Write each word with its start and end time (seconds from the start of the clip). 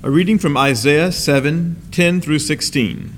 A 0.00 0.12
reading 0.12 0.38
from 0.38 0.56
Isaiah 0.56 1.10
7 1.10 1.74
10 1.90 2.20
through 2.20 2.38
16. 2.38 3.14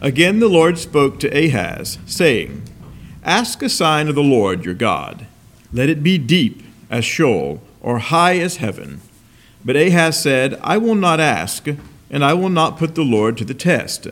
Again 0.00 0.40
the 0.40 0.48
Lord 0.48 0.78
spoke 0.78 1.20
to 1.20 1.28
Ahaz, 1.28 1.98
saying, 2.06 2.64
Ask 3.22 3.62
a 3.62 3.68
sign 3.68 4.08
of 4.08 4.16
the 4.16 4.20
Lord 4.20 4.64
your 4.64 4.74
God. 4.74 5.26
Let 5.72 5.88
it 5.88 6.02
be 6.02 6.18
deep 6.18 6.64
as 6.90 7.04
Sheol, 7.04 7.62
or 7.80 7.98
high 7.98 8.36
as 8.38 8.56
heaven. 8.56 9.00
But 9.64 9.76
Ahaz 9.76 10.20
said, 10.20 10.58
I 10.60 10.76
will 10.76 10.96
not 10.96 11.20
ask, 11.20 11.68
and 12.10 12.24
I 12.24 12.34
will 12.34 12.48
not 12.48 12.78
put 12.78 12.96
the 12.96 13.04
Lord 13.04 13.36
to 13.36 13.44
the 13.44 13.54
test. 13.54 14.08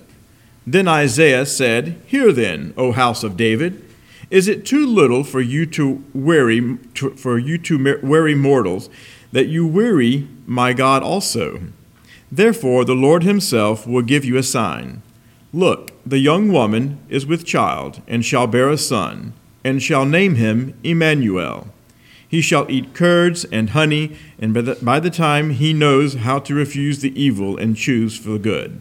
Then 0.64 0.86
Isaiah 0.86 1.44
said, 1.44 2.00
Hear 2.06 2.30
then, 2.30 2.72
O 2.76 2.92
house 2.92 3.24
of 3.24 3.36
David. 3.36 3.84
Is 4.30 4.46
it 4.46 4.64
too 4.64 4.86
little 4.86 5.24
for 5.24 5.40
you 5.40 5.66
to 5.66 6.04
weary 6.14 6.76
for 7.16 7.36
you 7.36 7.58
to 7.58 7.98
weary 8.00 8.36
mortals 8.36 8.88
that 9.34 9.48
you 9.48 9.66
weary 9.66 10.28
my 10.46 10.72
God 10.72 11.02
also? 11.02 11.60
Therefore 12.30 12.84
the 12.84 12.94
Lord 12.94 13.24
himself 13.24 13.84
will 13.84 14.02
give 14.02 14.24
you 14.24 14.36
a 14.36 14.44
sign. 14.44 15.02
Look, 15.52 15.90
the 16.06 16.20
young 16.20 16.52
woman 16.52 17.00
is 17.08 17.26
with 17.26 17.44
child 17.44 18.00
and 18.06 18.24
shall 18.24 18.46
bear 18.46 18.70
a 18.70 18.78
son, 18.78 19.32
and 19.64 19.82
shall 19.82 20.04
name 20.04 20.36
him 20.36 20.78
Emmanuel. 20.84 21.66
He 22.28 22.40
shall 22.40 22.70
eat 22.70 22.94
curds 22.94 23.44
and 23.46 23.70
honey, 23.70 24.16
and 24.38 24.54
by 24.54 24.60
the, 24.60 24.78
by 24.80 25.00
the 25.00 25.10
time 25.10 25.50
he 25.50 25.72
knows 25.72 26.14
how 26.14 26.38
to 26.38 26.54
refuse 26.54 27.00
the 27.00 27.20
evil 27.20 27.56
and 27.56 27.76
choose 27.76 28.16
for 28.16 28.30
the 28.30 28.38
good. 28.38 28.80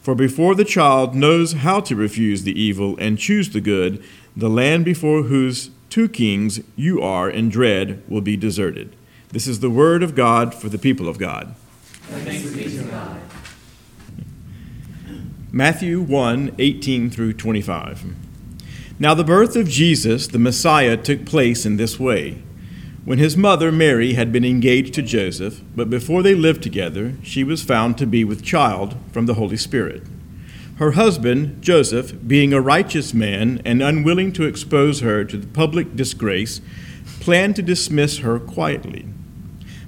For 0.00 0.14
before 0.14 0.54
the 0.54 0.64
child 0.64 1.16
knows 1.16 1.54
how 1.54 1.80
to 1.80 1.96
refuse 1.96 2.44
the 2.44 2.60
evil 2.60 2.96
and 2.98 3.18
choose 3.18 3.50
the 3.50 3.60
good, 3.60 4.00
the 4.36 4.50
land 4.50 4.84
before 4.84 5.24
whose 5.24 5.70
two 5.90 6.08
kings 6.08 6.60
you 6.76 7.02
are 7.02 7.28
in 7.28 7.48
dread 7.48 8.00
will 8.08 8.20
be 8.20 8.36
deserted. 8.36 8.94
This 9.32 9.46
is 9.46 9.60
the 9.60 9.70
word 9.70 10.02
of 10.02 10.14
God 10.14 10.54
for 10.54 10.68
the 10.68 10.76
people 10.76 11.08
of 11.08 11.16
God. 11.18 11.54
Matthew 15.50 16.02
1 16.02 16.54
18 16.58 17.10
through 17.10 17.32
25. 17.32 18.04
Now, 18.98 19.14
the 19.14 19.24
birth 19.24 19.56
of 19.56 19.68
Jesus, 19.68 20.26
the 20.26 20.38
Messiah, 20.38 20.98
took 20.98 21.24
place 21.24 21.64
in 21.64 21.78
this 21.78 21.98
way. 21.98 22.42
When 23.06 23.18
his 23.18 23.34
mother, 23.34 23.72
Mary, 23.72 24.12
had 24.12 24.32
been 24.32 24.44
engaged 24.44 24.92
to 24.94 25.02
Joseph, 25.02 25.62
but 25.74 25.88
before 25.88 26.22
they 26.22 26.34
lived 26.34 26.62
together, 26.62 27.14
she 27.22 27.42
was 27.42 27.64
found 27.64 27.96
to 27.98 28.06
be 28.06 28.24
with 28.24 28.44
child 28.44 28.96
from 29.12 29.24
the 29.24 29.34
Holy 29.34 29.56
Spirit. 29.56 30.02
Her 30.76 30.92
husband, 30.92 31.62
Joseph, 31.62 32.14
being 32.26 32.52
a 32.52 32.60
righteous 32.60 33.14
man 33.14 33.62
and 33.64 33.82
unwilling 33.82 34.32
to 34.34 34.44
expose 34.44 35.00
her 35.00 35.24
to 35.24 35.38
the 35.38 35.46
public 35.46 35.96
disgrace, 35.96 36.60
planned 37.18 37.56
to 37.56 37.62
dismiss 37.62 38.18
her 38.18 38.38
quietly. 38.38 39.06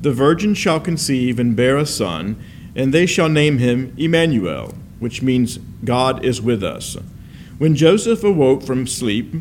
the 0.00 0.12
virgin 0.12 0.54
shall 0.54 0.80
conceive 0.80 1.38
and 1.38 1.56
bear 1.56 1.76
a 1.76 1.86
son, 1.86 2.42
and 2.74 2.92
they 2.92 3.06
shall 3.06 3.28
name 3.28 3.58
him 3.58 3.94
Emmanuel, 3.96 4.74
which 4.98 5.22
means 5.22 5.58
God 5.84 6.24
is 6.24 6.40
with 6.40 6.62
us. 6.62 6.96
When 7.58 7.74
Joseph 7.74 8.22
awoke 8.22 8.62
from 8.62 8.86
sleep, 8.86 9.34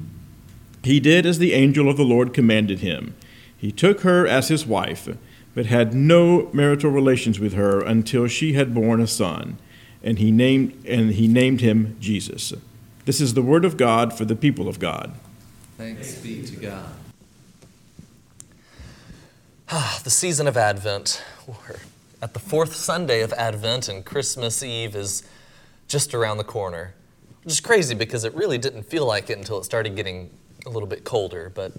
he 0.83 0.99
did 0.99 1.25
as 1.25 1.37
the 1.37 1.53
angel 1.53 1.89
of 1.89 1.97
the 1.97 2.03
Lord 2.03 2.33
commanded 2.33 2.79
him. 2.79 3.15
He 3.55 3.71
took 3.71 4.01
her 4.01 4.27
as 4.27 4.47
his 4.47 4.65
wife, 4.65 5.09
but 5.53 5.65
had 5.65 5.93
no 5.93 6.49
marital 6.53 6.91
relations 6.91 7.39
with 7.39 7.53
her 7.53 7.81
until 7.81 8.27
she 8.27 8.53
had 8.53 8.73
borne 8.73 9.01
a 9.01 9.07
son 9.07 9.57
and 10.03 10.19
he 10.19 10.31
named 10.31 10.85
and 10.85 11.11
he 11.11 11.27
named 11.27 11.61
him 11.61 11.97
Jesus. 11.99 12.53
This 13.05 13.21
is 13.21 13.33
the 13.33 13.41
word 13.41 13.65
of 13.65 13.77
God 13.77 14.13
for 14.17 14.25
the 14.25 14.35
people 14.35 14.67
of 14.67 14.79
God. 14.79 15.13
Thanks 15.77 16.15
be 16.15 16.43
to 16.43 16.55
God. 16.55 17.06
Ah, 19.69 19.99
the 20.05 20.09
season 20.09 20.47
of 20.47 20.55
Advent. 20.55 21.21
We're 21.45 21.75
at 22.21 22.33
the 22.33 22.39
fourth 22.39 22.73
Sunday 22.73 23.21
of 23.21 23.33
Advent, 23.33 23.89
and 23.89 24.05
Christmas 24.05 24.63
Eve 24.63 24.95
is 24.95 25.23
just 25.89 26.13
around 26.13 26.37
the 26.37 26.45
corner. 26.45 26.93
Which 27.43 27.51
is 27.51 27.59
crazy 27.59 27.93
because 27.93 28.23
it 28.23 28.33
really 28.33 28.57
didn't 28.57 28.83
feel 28.83 29.05
like 29.05 29.29
it 29.29 29.37
until 29.37 29.57
it 29.57 29.65
started 29.65 29.97
getting 29.97 30.29
a 30.65 30.69
little 30.69 30.87
bit 30.87 31.03
colder, 31.03 31.51
but 31.53 31.73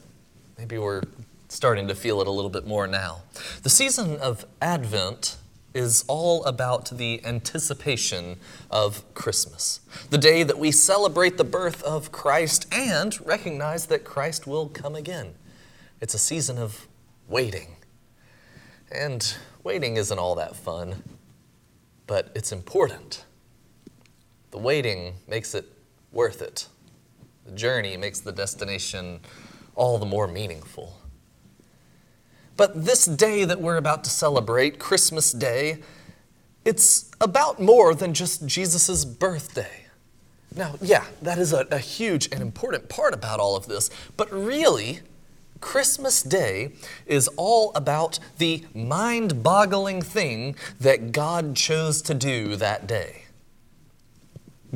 maybe 0.58 0.76
we're 0.76 1.02
starting 1.48 1.88
to 1.88 1.94
feel 1.94 2.20
it 2.20 2.26
a 2.26 2.30
little 2.30 2.50
bit 2.50 2.66
more 2.66 2.86
now. 2.86 3.22
The 3.62 3.70
season 3.70 4.18
of 4.18 4.44
Advent 4.60 5.38
is 5.72 6.04
all 6.08 6.44
about 6.44 6.90
the 6.90 7.24
anticipation 7.24 8.36
of 8.70 9.02
Christmas, 9.14 9.80
the 10.10 10.18
day 10.18 10.42
that 10.42 10.58
we 10.58 10.72
celebrate 10.72 11.38
the 11.38 11.44
birth 11.44 11.82
of 11.84 12.12
Christ 12.12 12.66
and 12.70 13.18
recognize 13.26 13.86
that 13.86 14.04
Christ 14.04 14.46
will 14.46 14.68
come 14.68 14.94
again. 14.94 15.32
It's 16.02 16.12
a 16.12 16.18
season 16.18 16.58
of 16.58 16.86
waiting. 17.28 17.76
And 18.90 19.34
waiting 19.62 19.96
isn't 19.96 20.18
all 20.18 20.34
that 20.36 20.56
fun, 20.56 21.02
but 22.06 22.30
it's 22.34 22.52
important. 22.52 23.24
The 24.50 24.58
waiting 24.58 25.14
makes 25.26 25.54
it 25.54 25.66
worth 26.12 26.40
it. 26.40 26.66
The 27.44 27.52
journey 27.52 27.96
makes 27.96 28.20
the 28.20 28.32
destination 28.32 29.20
all 29.74 29.98
the 29.98 30.06
more 30.06 30.26
meaningful. 30.26 30.98
But 32.56 32.84
this 32.84 33.04
day 33.04 33.44
that 33.44 33.60
we're 33.60 33.76
about 33.76 34.04
to 34.04 34.10
celebrate, 34.10 34.78
Christmas 34.78 35.32
Day, 35.32 35.78
it's 36.64 37.10
about 37.20 37.60
more 37.60 37.94
than 37.94 38.12
just 38.12 38.46
Jesus' 38.46 39.04
birthday. 39.04 39.86
Now, 40.56 40.74
yeah, 40.80 41.04
that 41.22 41.38
is 41.38 41.52
a, 41.52 41.66
a, 41.70 41.78
huge 41.78 42.28
and 42.32 42.42
important 42.42 42.88
part 42.88 43.14
about 43.14 43.38
all 43.38 43.54
of 43.54 43.66
this, 43.66 43.90
but 44.16 44.32
really, 44.32 45.00
Christmas 45.60 46.22
Day 46.22 46.72
is 47.06 47.28
all 47.36 47.72
about 47.74 48.18
the 48.38 48.64
mind 48.74 49.42
boggling 49.42 50.02
thing 50.02 50.56
that 50.78 51.12
God 51.12 51.56
chose 51.56 52.02
to 52.02 52.14
do 52.14 52.56
that 52.56 52.86
day. 52.86 53.24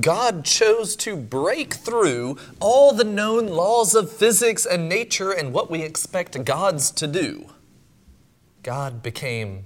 God 0.00 0.44
chose 0.44 0.97
to 0.97 1.16
break 1.16 1.75
through 1.75 2.38
all 2.60 2.93
the 2.93 3.04
known 3.04 3.47
laws 3.47 3.94
of 3.94 4.10
physics 4.10 4.65
and 4.65 4.88
nature 4.88 5.31
and 5.31 5.53
what 5.53 5.70
we 5.70 5.82
expect 5.82 6.44
gods 6.44 6.91
to 6.93 7.06
do. 7.06 7.50
God 8.62 9.03
became 9.03 9.64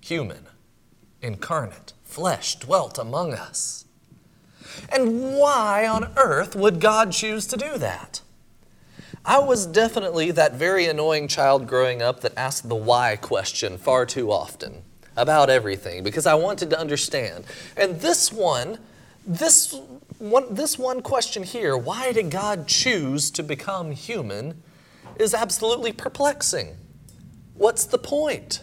human, 0.00 0.46
incarnate, 1.20 1.92
flesh 2.02 2.54
dwelt 2.56 2.98
among 2.98 3.34
us. 3.34 3.84
And 4.90 5.34
why 5.36 5.86
on 5.86 6.12
earth 6.16 6.56
would 6.56 6.80
God 6.80 7.12
choose 7.12 7.46
to 7.48 7.56
do 7.56 7.76
that? 7.78 8.22
I 9.28 9.40
was 9.40 9.66
definitely 9.66 10.30
that 10.30 10.54
very 10.54 10.86
annoying 10.86 11.28
child 11.28 11.66
growing 11.66 12.00
up 12.00 12.22
that 12.22 12.32
asked 12.34 12.66
the 12.66 12.74
why 12.74 13.16
question 13.16 13.76
far 13.76 14.06
too 14.06 14.32
often 14.32 14.82
about 15.18 15.50
everything 15.50 16.02
because 16.02 16.24
I 16.24 16.32
wanted 16.34 16.70
to 16.70 16.80
understand. 16.80 17.44
And 17.76 18.00
this 18.00 18.32
one, 18.32 18.78
this 19.26 19.78
one, 20.16 20.46
this 20.54 20.78
one 20.78 21.02
question 21.02 21.42
here, 21.42 21.76
why 21.76 22.10
did 22.12 22.30
God 22.30 22.66
choose 22.66 23.30
to 23.32 23.42
become 23.42 23.90
human, 23.90 24.62
is 25.18 25.34
absolutely 25.34 25.92
perplexing. 25.92 26.78
What's 27.52 27.84
the 27.84 27.98
point? 27.98 28.62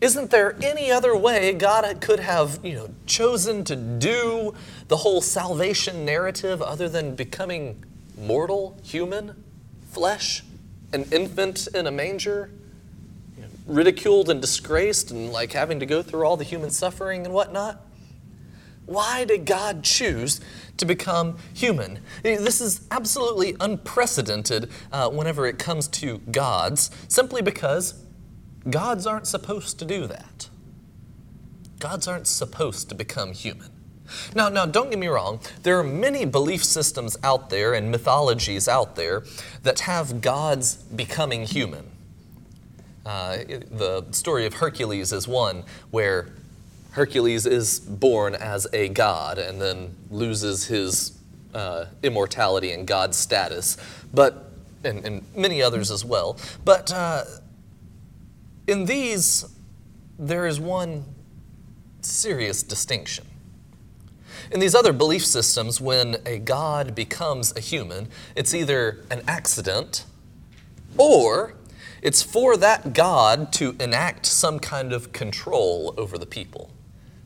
Isn't 0.00 0.30
there 0.30 0.56
any 0.62 0.92
other 0.92 1.16
way 1.16 1.52
God 1.52 2.00
could 2.00 2.20
have, 2.20 2.60
you 2.62 2.74
know, 2.74 2.90
chosen 3.06 3.64
to 3.64 3.74
do 3.74 4.54
the 4.86 4.98
whole 4.98 5.20
salvation 5.20 6.04
narrative 6.04 6.62
other 6.62 6.88
than 6.88 7.16
becoming 7.16 7.82
mortal, 8.16 8.78
human, 8.84 9.43
flesh, 9.94 10.42
an 10.92 11.04
infant 11.12 11.68
in 11.68 11.86
a 11.86 11.90
manger, 11.90 12.50
ridiculed 13.66 14.28
and 14.28 14.40
disgraced 14.40 15.10
and 15.10 15.32
like 15.32 15.52
having 15.52 15.80
to 15.80 15.86
go 15.86 16.02
through 16.02 16.24
all 16.26 16.36
the 16.36 16.44
human 16.44 16.70
suffering 16.70 17.24
and 17.24 17.32
whatnot? 17.32 17.80
Why 18.86 19.24
did 19.24 19.46
God 19.46 19.82
choose 19.82 20.40
to 20.76 20.84
become 20.84 21.38
human? 21.54 22.00
This 22.22 22.60
is 22.60 22.86
absolutely 22.90 23.56
unprecedented 23.58 24.70
uh, 24.92 25.08
whenever 25.08 25.46
it 25.46 25.58
comes 25.58 25.88
to 25.88 26.18
gods, 26.30 26.90
simply 27.08 27.40
because 27.40 28.04
gods 28.68 29.06
aren't 29.06 29.26
supposed 29.26 29.78
to 29.78 29.86
do 29.86 30.06
that. 30.06 30.50
Gods 31.78 32.06
aren't 32.06 32.26
supposed 32.26 32.90
to 32.90 32.94
become 32.94 33.32
human. 33.32 33.70
Now, 34.34 34.48
now, 34.48 34.66
don't 34.66 34.90
get 34.90 34.98
me 34.98 35.06
wrong. 35.06 35.40
There 35.62 35.78
are 35.78 35.84
many 35.84 36.24
belief 36.24 36.64
systems 36.64 37.16
out 37.22 37.50
there 37.50 37.74
and 37.74 37.90
mythologies 37.90 38.68
out 38.68 38.96
there 38.96 39.24
that 39.62 39.80
have 39.80 40.20
gods 40.20 40.76
becoming 40.76 41.46
human. 41.46 41.90
Uh, 43.06 43.38
the 43.70 44.06
story 44.12 44.46
of 44.46 44.54
Hercules 44.54 45.12
is 45.12 45.28
one 45.28 45.64
where 45.90 46.28
Hercules 46.92 47.44
is 47.44 47.80
born 47.80 48.34
as 48.34 48.66
a 48.72 48.88
god 48.88 49.38
and 49.38 49.60
then 49.60 49.94
loses 50.10 50.66
his 50.66 51.18
uh, 51.54 51.86
immortality 52.02 52.72
and 52.72 52.86
god 52.86 53.14
status, 53.14 53.76
but 54.12 54.50
and, 54.84 55.04
and 55.04 55.24
many 55.34 55.62
others 55.62 55.90
as 55.90 56.04
well. 56.04 56.38
But 56.64 56.92
uh, 56.92 57.24
in 58.66 58.84
these, 58.84 59.44
there 60.18 60.46
is 60.46 60.60
one 60.60 61.04
serious 62.00 62.62
distinction. 62.62 63.26
In 64.54 64.60
these 64.60 64.76
other 64.76 64.92
belief 64.92 65.26
systems, 65.26 65.80
when 65.80 66.18
a 66.24 66.38
god 66.38 66.94
becomes 66.94 67.52
a 67.56 67.60
human, 67.60 68.06
it's 68.36 68.54
either 68.54 69.04
an 69.10 69.22
accident 69.26 70.04
or 70.96 71.54
it's 72.02 72.22
for 72.22 72.56
that 72.58 72.92
god 72.92 73.52
to 73.54 73.74
enact 73.80 74.26
some 74.26 74.60
kind 74.60 74.92
of 74.92 75.12
control 75.12 75.92
over 75.98 76.16
the 76.18 76.24
people, 76.24 76.70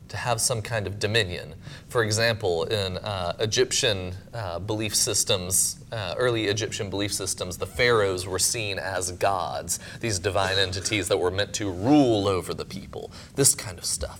to 0.07 0.17
have 0.17 0.41
some 0.41 0.63
kind 0.63 0.87
of 0.87 0.97
dominion. 0.97 1.53
For 1.87 2.03
example, 2.03 2.63
in 2.63 2.97
uh, 2.97 3.33
Egyptian 3.39 4.15
uh, 4.33 4.57
belief 4.57 4.95
systems, 4.95 5.85
uh, 5.91 6.15
early 6.17 6.47
Egyptian 6.47 6.89
belief 6.89 7.13
systems, 7.13 7.59
the 7.59 7.67
pharaohs 7.67 8.25
were 8.25 8.39
seen 8.39 8.79
as 8.79 9.11
gods, 9.11 9.79
these 9.99 10.17
divine 10.17 10.57
entities 10.57 11.07
that 11.09 11.19
were 11.19 11.29
meant 11.29 11.53
to 11.53 11.69
rule 11.71 12.27
over 12.27 12.55
the 12.55 12.65
people, 12.65 13.11
this 13.35 13.53
kind 13.53 13.77
of 13.77 13.85
stuff. 13.85 14.19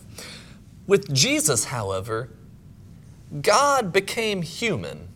With 0.85 1.11
Jesus, 1.11 1.65
however, 1.65 2.29
God 3.41 3.93
became 3.93 4.41
human. 4.41 5.07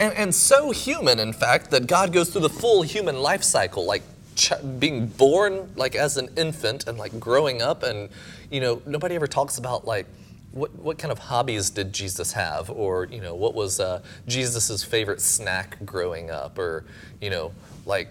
And, 0.00 0.14
and 0.14 0.34
so 0.34 0.70
human, 0.70 1.18
in 1.18 1.32
fact, 1.32 1.70
that 1.70 1.86
God 1.86 2.12
goes 2.12 2.30
through 2.30 2.42
the 2.42 2.50
full 2.50 2.82
human 2.82 3.20
life 3.20 3.42
cycle, 3.42 3.84
like 3.84 4.02
ch- 4.34 4.52
being 4.78 5.06
born 5.06 5.70
like 5.76 5.94
as 5.94 6.16
an 6.16 6.28
infant 6.36 6.86
and 6.86 6.98
like 6.98 7.18
growing 7.20 7.62
up. 7.62 7.82
And, 7.82 8.08
you 8.50 8.60
know, 8.60 8.82
nobody 8.86 9.14
ever 9.14 9.26
talks 9.26 9.58
about 9.58 9.86
like, 9.86 10.06
what, 10.52 10.74
what 10.76 10.98
kind 10.98 11.12
of 11.12 11.18
hobbies 11.18 11.68
did 11.70 11.92
Jesus 11.92 12.32
have? 12.32 12.70
Or, 12.70 13.04
you 13.04 13.20
know, 13.20 13.34
what 13.34 13.54
was 13.54 13.78
uh, 13.78 14.02
Jesus' 14.26 14.82
favorite 14.82 15.20
snack 15.20 15.76
growing 15.84 16.30
up? 16.30 16.58
Or, 16.58 16.84
you 17.20 17.28
know, 17.30 17.52
like, 17.84 18.08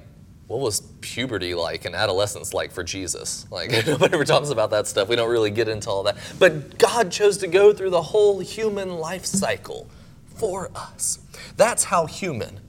what 0.47 0.59
was 0.59 0.81
puberty 1.01 1.56
like 1.56 1.86
and 1.86 1.95
adolescence 1.95 2.53
like 2.53 2.71
for 2.71 2.83
Jesus? 2.83 3.47
Like, 3.51 3.71
nobody 3.88 4.13
ever 4.13 4.25
talks 4.25 4.50
about 4.50 4.69
that 4.71 4.88
stuff. 4.88 5.07
We 5.07 5.15
don't 5.15 5.30
really 5.30 5.51
get 5.51 5.68
into 5.68 5.89
all 5.89 6.03
that. 6.03 6.18
But 6.38 6.77
God 6.77 7.12
chose 7.12 7.38
to 7.39 7.47
go 7.47 7.74
through 7.74 7.89
the 7.89 8.01
whole 8.01 8.39
human 8.39 8.97
life 8.97 9.25
cycle 9.25 9.89
for 10.36 10.69
us. 10.75 11.19
That's 11.57 11.86
how 11.86 12.06
human 12.06 12.59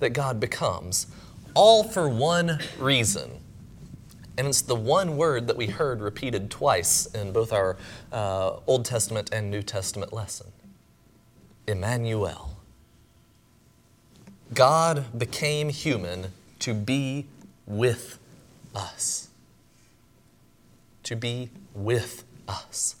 that 0.00 0.10
God 0.10 0.40
becomes, 0.40 1.06
all 1.54 1.84
for 1.84 2.08
one 2.08 2.58
reason. 2.78 3.30
And 4.36 4.48
it's 4.48 4.62
the 4.62 4.74
one 4.74 5.16
word 5.16 5.46
that 5.46 5.56
we 5.56 5.66
heard 5.66 6.00
repeated 6.00 6.50
twice 6.50 7.06
in 7.06 7.32
both 7.32 7.52
our 7.52 7.76
uh, 8.10 8.56
Old 8.66 8.84
Testament 8.84 9.30
and 9.32 9.50
New 9.50 9.62
Testament 9.62 10.12
lesson 10.12 10.48
Emmanuel. 11.68 12.56
God 14.52 15.16
became 15.16 15.68
human 15.68 16.32
to 16.62 16.74
be 16.74 17.26
with 17.66 18.18
us. 18.74 19.28
To 21.02 21.16
be 21.16 21.50
with 21.74 22.24
us. 22.46 22.96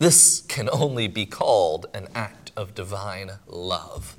This 0.00 0.40
can 0.48 0.68
only 0.72 1.06
be 1.06 1.24
called 1.24 1.86
an 1.94 2.08
act 2.12 2.50
of 2.56 2.74
divine 2.74 3.30
love. 3.46 4.16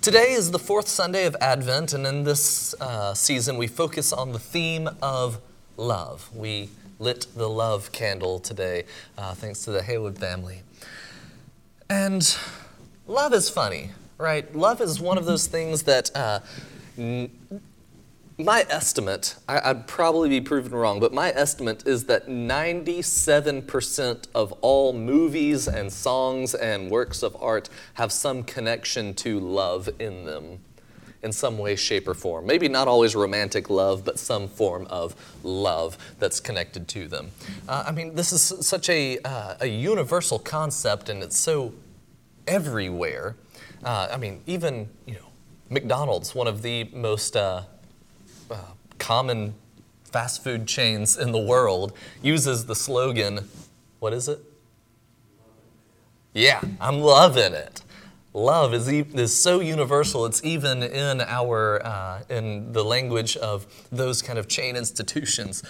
Today 0.00 0.32
is 0.32 0.50
the 0.50 0.58
fourth 0.58 0.88
Sunday 0.88 1.26
of 1.26 1.36
Advent, 1.42 1.92
and 1.92 2.06
in 2.06 2.24
this 2.24 2.74
uh, 2.80 3.12
season, 3.12 3.58
we 3.58 3.66
focus 3.66 4.10
on 4.10 4.32
the 4.32 4.38
theme 4.38 4.88
of 5.02 5.40
love. 5.76 6.30
We 6.34 6.70
lit 6.98 7.26
the 7.36 7.50
love 7.50 7.92
candle 7.92 8.38
today, 8.38 8.84
uh, 9.18 9.34
thanks 9.34 9.62
to 9.64 9.72
the 9.72 9.82
Haywood 9.82 10.18
family. 10.18 10.62
And 11.90 12.36
love 13.06 13.34
is 13.34 13.50
funny, 13.50 13.90
right? 14.16 14.54
Love 14.56 14.80
is 14.80 15.00
one 15.00 15.18
of 15.18 15.26
those 15.26 15.46
things 15.46 15.82
that 15.82 16.10
uh, 16.16 16.40
my 16.96 18.66
estimate, 18.68 19.36
I, 19.48 19.72
would 19.72 19.86
probably 19.86 20.28
be 20.28 20.40
proven 20.40 20.72
wrong, 20.72 20.98
but 20.98 21.12
my 21.12 21.30
estimate 21.30 21.86
is 21.86 22.06
that 22.06 22.26
97% 22.26 24.26
of 24.34 24.52
all 24.60 24.92
movies 24.92 25.68
and 25.68 25.92
songs 25.92 26.54
and 26.54 26.90
works 26.90 27.22
of 27.22 27.36
art 27.40 27.68
have 27.94 28.10
some 28.10 28.42
connection 28.42 29.14
to 29.14 29.38
love 29.38 29.88
in 29.98 30.24
them 30.24 30.58
in 31.22 31.32
some 31.32 31.56
way, 31.56 31.74
shape, 31.74 32.06
or 32.06 32.12
form. 32.12 32.46
Maybe 32.46 32.68
not 32.68 32.86
always 32.86 33.16
romantic 33.16 33.70
love, 33.70 34.04
but 34.04 34.18
some 34.18 34.46
form 34.46 34.86
of 34.90 35.14
love 35.42 35.96
that's 36.18 36.38
connected 36.38 36.86
to 36.88 37.08
them. 37.08 37.30
Uh, 37.66 37.84
I 37.86 37.92
mean, 37.92 38.14
this 38.14 38.30
is 38.30 38.42
such 38.66 38.90
a, 38.90 39.18
uh, 39.24 39.54
a 39.62 39.66
universal 39.66 40.38
concept 40.38 41.08
and 41.08 41.22
it's 41.22 41.38
so 41.38 41.72
everywhere. 42.46 43.36
Uh, 43.82 44.08
I 44.12 44.18
mean, 44.18 44.42
even, 44.46 44.90
you 45.06 45.14
know, 45.14 45.28
McDonald's, 45.74 46.34
one 46.34 46.46
of 46.46 46.62
the 46.62 46.84
most 46.94 47.36
uh, 47.36 47.64
uh, 48.50 48.56
common 48.98 49.54
fast 50.04 50.42
food 50.42 50.66
chains 50.66 51.16
in 51.18 51.32
the 51.32 51.38
world, 51.38 51.92
uses 52.22 52.66
the 52.66 52.74
slogan, 52.74 53.48
what 53.98 54.12
is 54.12 54.28
it? 54.28 54.38
Yeah, 56.32 56.60
I'm 56.80 57.00
loving 57.00 57.52
it. 57.52 57.82
Love 58.32 58.74
is, 58.74 58.92
e- 58.92 59.06
is 59.14 59.38
so 59.38 59.60
universal. 59.60 60.26
It's 60.26 60.44
even 60.44 60.82
in 60.82 61.20
our 61.20 61.84
uh, 61.84 62.22
in 62.28 62.72
the 62.72 62.84
language 62.84 63.36
of 63.36 63.66
those 63.92 64.22
kind 64.22 64.38
of 64.38 64.48
chain 64.48 64.74
institutions. 64.74 65.62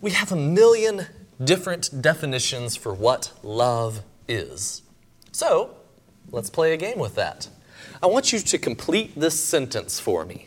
We 0.00 0.12
have 0.12 0.32
a 0.32 0.36
million 0.36 1.06
different 1.42 2.00
definitions 2.00 2.76
for 2.76 2.94
what 2.94 3.32
love 3.42 4.00
is. 4.26 4.82
So, 5.32 5.76
let's 6.30 6.48
play 6.48 6.72
a 6.72 6.76
game 6.78 6.98
with 6.98 7.14
that. 7.16 7.48
I 8.06 8.08
want 8.08 8.32
you 8.32 8.38
to 8.38 8.58
complete 8.58 9.18
this 9.18 9.42
sentence 9.42 9.98
for 9.98 10.24
me. 10.24 10.46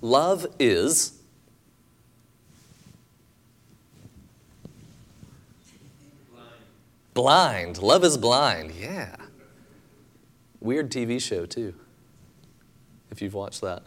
Love 0.00 0.46
is. 0.60 1.18
Blind. 7.14 7.82
Love 7.82 8.04
is 8.04 8.16
blind. 8.16 8.70
Yeah. 8.80 9.16
Weird 10.60 10.92
TV 10.92 11.20
show, 11.20 11.46
too, 11.46 11.74
if 13.10 13.20
you've 13.20 13.34
watched 13.34 13.62
that. 13.62 13.82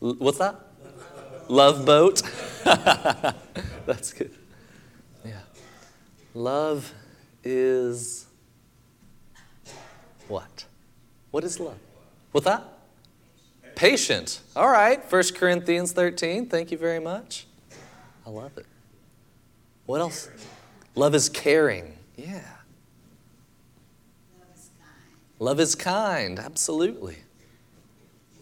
L- 0.00 0.14
what's 0.20 0.38
that? 0.38 0.54
Love 1.48 1.84
Boat. 1.84 2.22
That's 2.64 4.12
good. 4.12 4.30
Yeah. 5.24 5.40
Love 6.34 6.94
is 7.42 8.26
what? 10.30 10.64
What 11.32 11.44
is 11.44 11.60
love? 11.60 11.78
What's 12.32 12.46
that? 12.46 12.64
Patient. 13.74 14.40
All 14.54 14.68
right. 14.68 15.00
1 15.10 15.22
Corinthians 15.34 15.92
13. 15.92 16.46
Thank 16.46 16.70
you 16.70 16.78
very 16.78 17.00
much. 17.00 17.46
I 18.26 18.30
love 18.30 18.56
it. 18.56 18.66
What 19.86 20.00
else? 20.00 20.28
Love 20.94 21.14
is 21.14 21.28
caring. 21.28 21.96
Yeah. 22.16 22.42
Love 24.38 24.48
is 24.54 24.70
kind. 24.78 25.38
Love 25.38 25.60
is 25.60 25.74
kind. 25.74 26.38
Absolutely. 26.38 27.16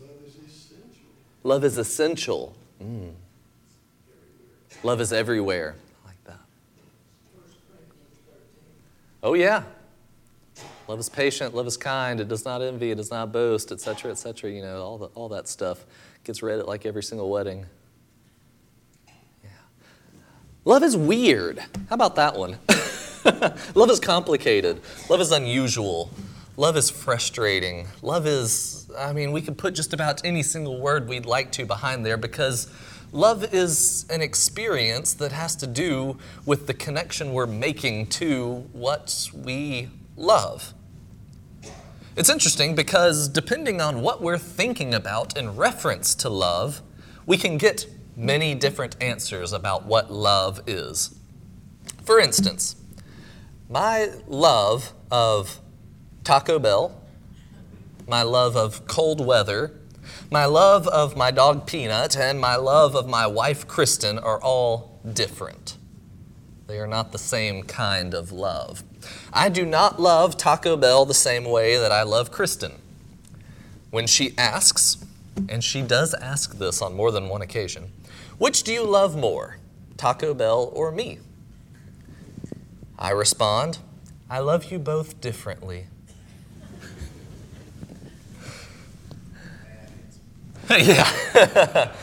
Love 0.00 0.10
is 0.26 0.34
essential. 0.36 1.04
Love 1.42 1.64
is 1.64 1.78
essential. 1.78 2.56
Mm. 2.82 3.12
Love 4.82 5.00
is 5.00 5.12
everywhere. 5.12 5.74
I 6.04 6.08
like 6.08 6.24
that. 6.24 6.40
Oh, 9.22 9.34
yeah. 9.34 9.62
Love 10.88 11.00
is 11.00 11.10
patient, 11.10 11.54
love 11.54 11.66
is 11.66 11.76
kind, 11.76 12.18
it 12.18 12.28
does 12.28 12.46
not 12.46 12.62
envy, 12.62 12.90
it 12.90 12.94
does 12.94 13.10
not 13.10 13.30
boast, 13.30 13.70
etc., 13.70 14.10
etc. 14.10 14.50
You 14.50 14.62
know, 14.62 14.82
all, 14.82 14.96
the, 14.96 15.06
all 15.08 15.28
that 15.28 15.46
stuff 15.46 15.84
gets 16.24 16.42
read 16.42 16.58
at 16.58 16.66
like 16.66 16.86
every 16.86 17.02
single 17.02 17.28
wedding. 17.28 17.66
Yeah. 19.44 19.50
Love 20.64 20.82
is 20.82 20.96
weird. 20.96 21.58
How 21.58 21.94
about 21.94 22.16
that 22.16 22.34
one? 22.34 22.56
love 23.74 23.90
is 23.90 24.00
complicated. 24.00 24.80
Love 25.10 25.20
is 25.20 25.30
unusual. 25.30 26.10
Love 26.56 26.78
is 26.78 26.88
frustrating. 26.88 27.86
Love 28.00 28.26
is, 28.26 28.90
I 28.96 29.12
mean, 29.12 29.30
we 29.30 29.42
could 29.42 29.58
put 29.58 29.74
just 29.74 29.92
about 29.92 30.24
any 30.24 30.42
single 30.42 30.80
word 30.80 31.06
we'd 31.06 31.26
like 31.26 31.52
to 31.52 31.66
behind 31.66 32.04
there 32.06 32.16
because 32.16 32.66
love 33.12 33.52
is 33.52 34.06
an 34.08 34.22
experience 34.22 35.12
that 35.14 35.32
has 35.32 35.54
to 35.56 35.66
do 35.66 36.16
with 36.46 36.66
the 36.66 36.74
connection 36.74 37.34
we're 37.34 37.46
making 37.46 38.06
to 38.06 38.66
what 38.72 39.28
we 39.34 39.90
love. 40.16 40.72
It's 42.18 42.28
interesting 42.28 42.74
because 42.74 43.28
depending 43.28 43.80
on 43.80 44.02
what 44.02 44.20
we're 44.20 44.38
thinking 44.38 44.92
about 44.92 45.38
in 45.38 45.54
reference 45.54 46.16
to 46.16 46.28
love, 46.28 46.82
we 47.26 47.36
can 47.36 47.58
get 47.58 47.86
many 48.16 48.56
different 48.56 48.96
answers 49.00 49.52
about 49.52 49.86
what 49.86 50.10
love 50.10 50.60
is. 50.66 51.16
For 52.02 52.18
instance, 52.18 52.74
my 53.70 54.10
love 54.26 54.94
of 55.12 55.60
Taco 56.24 56.58
Bell, 56.58 57.00
my 58.08 58.24
love 58.24 58.56
of 58.56 58.88
cold 58.88 59.24
weather, 59.24 59.78
my 60.28 60.44
love 60.44 60.88
of 60.88 61.16
my 61.16 61.30
dog 61.30 61.68
Peanut, 61.68 62.16
and 62.16 62.40
my 62.40 62.56
love 62.56 62.96
of 62.96 63.06
my 63.06 63.28
wife 63.28 63.68
Kristen 63.68 64.18
are 64.18 64.42
all 64.42 65.00
different. 65.12 65.77
They 66.68 66.78
are 66.80 66.86
not 66.86 67.12
the 67.12 67.18
same 67.18 67.62
kind 67.62 68.12
of 68.12 68.30
love. 68.30 68.84
I 69.32 69.48
do 69.48 69.64
not 69.64 69.98
love 69.98 70.36
Taco 70.36 70.76
Bell 70.76 71.06
the 71.06 71.14
same 71.14 71.46
way 71.46 71.78
that 71.78 71.90
I 71.90 72.02
love 72.02 72.30
Kristen. 72.30 72.72
When 73.90 74.06
she 74.06 74.36
asks, 74.36 75.02
and 75.48 75.64
she 75.64 75.80
does 75.80 76.12
ask 76.12 76.58
this 76.58 76.82
on 76.82 76.94
more 76.94 77.10
than 77.10 77.30
one 77.30 77.40
occasion, 77.40 77.90
which 78.36 78.64
do 78.64 78.72
you 78.74 78.84
love 78.84 79.16
more, 79.16 79.56
Taco 79.96 80.34
Bell 80.34 80.70
or 80.74 80.92
me? 80.92 81.20
I 82.98 83.12
respond, 83.12 83.78
I 84.28 84.40
love 84.40 84.70
you 84.70 84.78
both 84.78 85.22
differently. 85.22 85.86
yeah. 90.70 91.10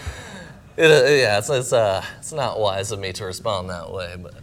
it, 0.76 0.92
uh, 0.92 1.08
yeah, 1.08 1.38
it's, 1.38 1.52
it's, 1.52 1.72
uh, 1.72 2.04
it's 2.18 2.34
not 2.34 2.60
wise 2.60 2.92
of 2.92 3.00
me 3.00 3.14
to 3.14 3.26
respond 3.26 3.70
that 3.70 3.92
way, 3.92 4.16
but, 4.20 4.34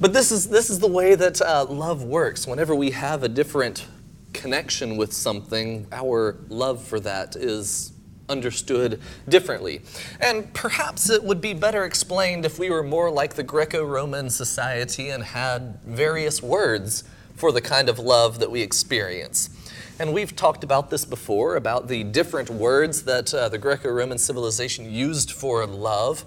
but 0.00 0.12
this, 0.12 0.32
is, 0.32 0.48
this 0.48 0.70
is 0.70 0.78
the 0.78 0.88
way 0.88 1.14
that 1.14 1.40
uh, 1.40 1.66
love 1.68 2.02
works. 2.02 2.46
Whenever 2.46 2.74
we 2.74 2.90
have 2.90 3.22
a 3.22 3.28
different 3.28 3.86
connection 4.32 4.96
with 4.96 5.12
something, 5.12 5.86
our 5.92 6.38
love 6.48 6.82
for 6.82 7.00
that 7.00 7.36
is 7.36 7.92
understood 8.28 9.00
differently. 9.28 9.82
And 10.20 10.52
perhaps 10.54 11.10
it 11.10 11.22
would 11.24 11.40
be 11.40 11.52
better 11.52 11.84
explained 11.84 12.46
if 12.46 12.58
we 12.58 12.70
were 12.70 12.82
more 12.82 13.10
like 13.10 13.34
the 13.34 13.42
Greco 13.42 13.84
Roman 13.84 14.30
society 14.30 15.10
and 15.10 15.22
had 15.22 15.80
various 15.84 16.42
words 16.42 17.04
for 17.34 17.52
the 17.52 17.60
kind 17.60 17.88
of 17.88 17.98
love 17.98 18.38
that 18.38 18.50
we 18.50 18.62
experience. 18.62 19.50
And 19.98 20.14
we've 20.14 20.34
talked 20.34 20.64
about 20.64 20.88
this 20.88 21.04
before 21.04 21.56
about 21.56 21.88
the 21.88 22.04
different 22.04 22.48
words 22.48 23.02
that 23.02 23.34
uh, 23.34 23.50
the 23.50 23.58
Greco 23.58 23.90
Roman 23.90 24.16
civilization 24.16 24.90
used 24.90 25.32
for 25.32 25.66
love. 25.66 26.24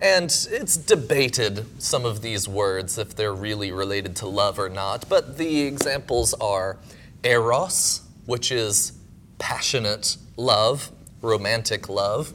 And 0.00 0.24
it's 0.50 0.76
debated, 0.76 1.66
some 1.80 2.06
of 2.06 2.22
these 2.22 2.48
words, 2.48 2.96
if 2.96 3.14
they're 3.14 3.34
really 3.34 3.70
related 3.70 4.16
to 4.16 4.26
love 4.26 4.58
or 4.58 4.70
not. 4.70 5.08
But 5.08 5.36
the 5.36 5.62
examples 5.62 6.32
are 6.34 6.78
eros, 7.22 8.02
which 8.24 8.50
is 8.50 8.92
passionate 9.38 10.16
love, 10.36 10.90
romantic 11.20 11.88
love. 11.88 12.32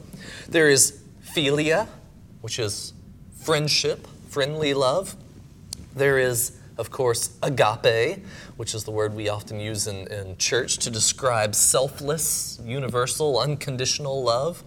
There 0.48 0.70
is 0.70 1.02
philia, 1.34 1.88
which 2.40 2.60
is 2.60 2.92
friendship, 3.40 4.06
friendly 4.28 4.72
love. 4.72 5.16
There 5.94 6.18
is 6.18 6.56
of 6.78 6.90
course, 6.90 7.36
agape, 7.42 8.22
which 8.56 8.74
is 8.74 8.84
the 8.84 8.90
word 8.90 9.14
we 9.14 9.28
often 9.28 9.58
use 9.58 9.86
in, 9.86 10.06
in 10.08 10.36
church 10.36 10.76
to 10.78 10.90
describe 10.90 11.54
selfless, 11.54 12.60
universal, 12.64 13.40
unconditional 13.40 14.22
love. 14.22 14.62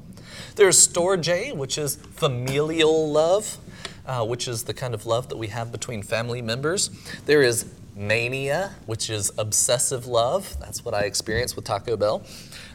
There's 0.60 0.86
storge, 0.86 1.56
which 1.56 1.78
is 1.78 1.96
familial 1.96 3.10
love, 3.10 3.58
uh, 4.06 4.26
which 4.26 4.46
is 4.46 4.66
the 4.66 4.74
kind 4.74 4.94
of 4.94 5.06
love 5.06 5.30
that 5.30 5.38
we 5.38 5.48
have 5.48 5.72
between 5.72 6.04
family 6.04 6.42
members. 6.42 6.90
There 7.26 7.42
is 7.42 7.72
mania, 7.96 8.76
which 8.86 9.10
is 9.10 9.32
obsessive 9.38 10.06
love. 10.06 10.58
That's 10.60 10.84
what 10.84 10.94
I 10.94 11.04
experienced 11.04 11.56
with 11.56 11.64
Taco 11.64 11.96
Bell. 11.96 12.24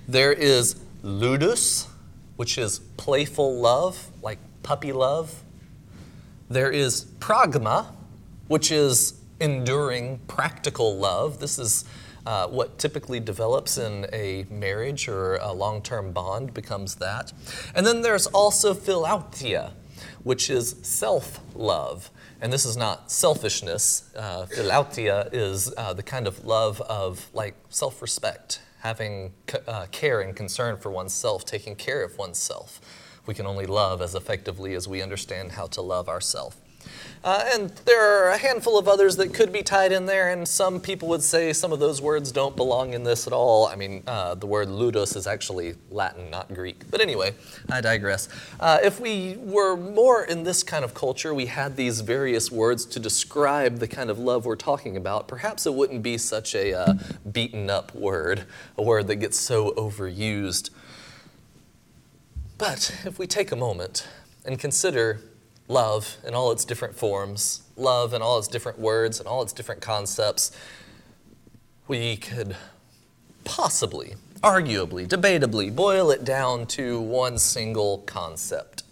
There 0.09 0.33
is 0.33 0.76
ludus, 1.03 1.87
which 2.37 2.57
is 2.57 2.79
playful 2.97 3.61
love, 3.61 4.11
like 4.23 4.38
puppy 4.62 4.93
love. 4.93 5.43
There 6.49 6.71
is 6.71 7.05
pragma, 7.19 7.88
which 8.49 8.73
is 8.73 9.21
enduring, 9.41 10.21
practical 10.26 10.97
love. 10.97 11.38
This 11.38 11.59
is 11.59 11.85
uh, 12.26 12.47
what 12.49 12.78
typically 12.78 13.21
develops 13.21 13.78
in 13.78 14.07
a 14.12 14.47
marriage 14.50 15.09
or 15.09 15.37
a 15.37 15.52
long 15.52 15.83
term 15.83 16.12
bond 16.12 16.54
becomes 16.54 16.97
that. 16.97 17.33
And 17.75 17.87
then 17.87 18.02
there's 18.02 18.26
also 18.28 18.75
philautia, 18.75 19.73
which 20.23 20.50
is 20.50 20.76
self 20.83 21.40
love. 21.54 22.11
And 22.40 22.52
this 22.52 22.64
is 22.64 22.76
not 22.76 23.11
selfishness. 23.11 24.11
Uh, 24.16 24.47
philautia 24.47 25.28
is 25.33 25.73
uh, 25.76 25.93
the 25.95 26.02
kind 26.02 26.26
of 26.26 26.45
love 26.45 26.81
of 26.83 27.31
like 27.33 27.54
self 27.69 28.02
respect, 28.02 28.61
having 28.81 29.33
uh, 29.66 29.87
care 29.90 30.21
and 30.21 30.35
concern 30.35 30.76
for 30.76 30.90
oneself, 30.90 31.45
taking 31.45 31.76
care 31.76 32.02
of 32.02 32.19
oneself. 32.19 32.81
We 33.26 33.35
can 33.35 33.47
only 33.47 33.64
love 33.64 34.02
as 34.02 34.14
effectively 34.14 34.75
as 34.75 34.87
we 34.87 35.00
understand 35.00 35.52
how 35.52 35.66
to 35.69 35.81
love 35.81 36.09
ourselves. 36.09 36.57
Uh, 37.25 37.43
and 37.55 37.71
there 37.87 38.03
are 38.03 38.33
a 38.33 38.37
handful 38.37 38.79
of 38.79 38.87
others 38.87 39.17
that 39.17 39.33
could 39.33 39.50
be 39.50 39.62
tied 39.62 39.93
in 39.93 40.05
there, 40.05 40.31
and 40.31 40.47
some 40.47 40.79
people 40.79 41.09
would 41.09 41.23
say 41.23 41.55
some 41.55 41.73
of 41.73 41.81
those 41.81 42.03
words 42.03 42.31
don't 42.31 42.55
belong 42.55 42.93
in 42.93 43.03
this 43.03 43.26
at 43.26 43.33
all. 43.33 43.67
I 43.67 43.76
mean, 43.76 44.03
uh, 44.07 44.35
the 44.35 44.47
word 44.47 44.69
ludus 44.69 45.17
is 45.17 45.26
actually 45.26 45.75
Latin, 45.91 46.29
not 46.29 46.53
Greek. 46.53 46.91
But 46.91 47.00
anyway, 47.00 47.35
I 47.71 47.81
digress. 47.81 48.29
Uh, 48.61 48.79
if 48.83 49.00
we 49.00 49.38
were 49.38 49.75
more 49.75 50.23
in 50.23 50.45
this 50.45 50.62
kind 50.62 50.85
of 50.85 50.93
culture, 50.93 51.33
we 51.33 51.47
had 51.47 51.76
these 51.76 52.00
various 52.00 52.53
words 52.53 52.85
to 52.85 53.00
describe 53.00 53.79
the 53.79 53.88
kind 53.88 54.11
of 54.11 54.19
love 54.19 54.45
we're 54.45 54.55
talking 54.55 54.95
about, 54.95 55.26
perhaps 55.26 55.64
it 55.64 55.73
wouldn't 55.73 56.03
be 56.03 56.19
such 56.19 56.55
a 56.55 56.75
uh, 56.79 56.95
beaten 57.33 57.71
up 57.71 57.95
word, 57.95 58.45
a 58.76 58.83
word 58.83 59.07
that 59.07 59.17
gets 59.17 59.38
so 59.38 59.73
overused. 59.76 60.69
But 62.59 62.95
if 63.07 63.19
we 63.19 63.26
take 63.26 63.50
a 63.50 63.57
moment 63.57 64.07
and 64.45 64.59
consider 64.59 65.21
love 65.68 66.16
in 66.26 66.35
all 66.35 66.52
its 66.52 66.64
different 66.64 66.94
forms, 66.94 67.62
love 67.76 68.12
in 68.12 68.23
all 68.23 68.38
its 68.38 68.49
different 68.49 68.78
words 68.78 69.18
and 69.18 69.28
all 69.28 69.42
its 69.42 69.52
different 69.52 69.80
concepts, 69.80 70.50
we 71.88 72.16
could 72.16 72.56
possibly, 73.44 74.14
arguably, 74.42 75.06
debatably 75.06 75.75
boil 75.75 76.11
it 76.11 76.25
down 76.25 76.66
to 76.66 77.00
one 77.00 77.38
single 77.38 77.99
concept 77.99 78.83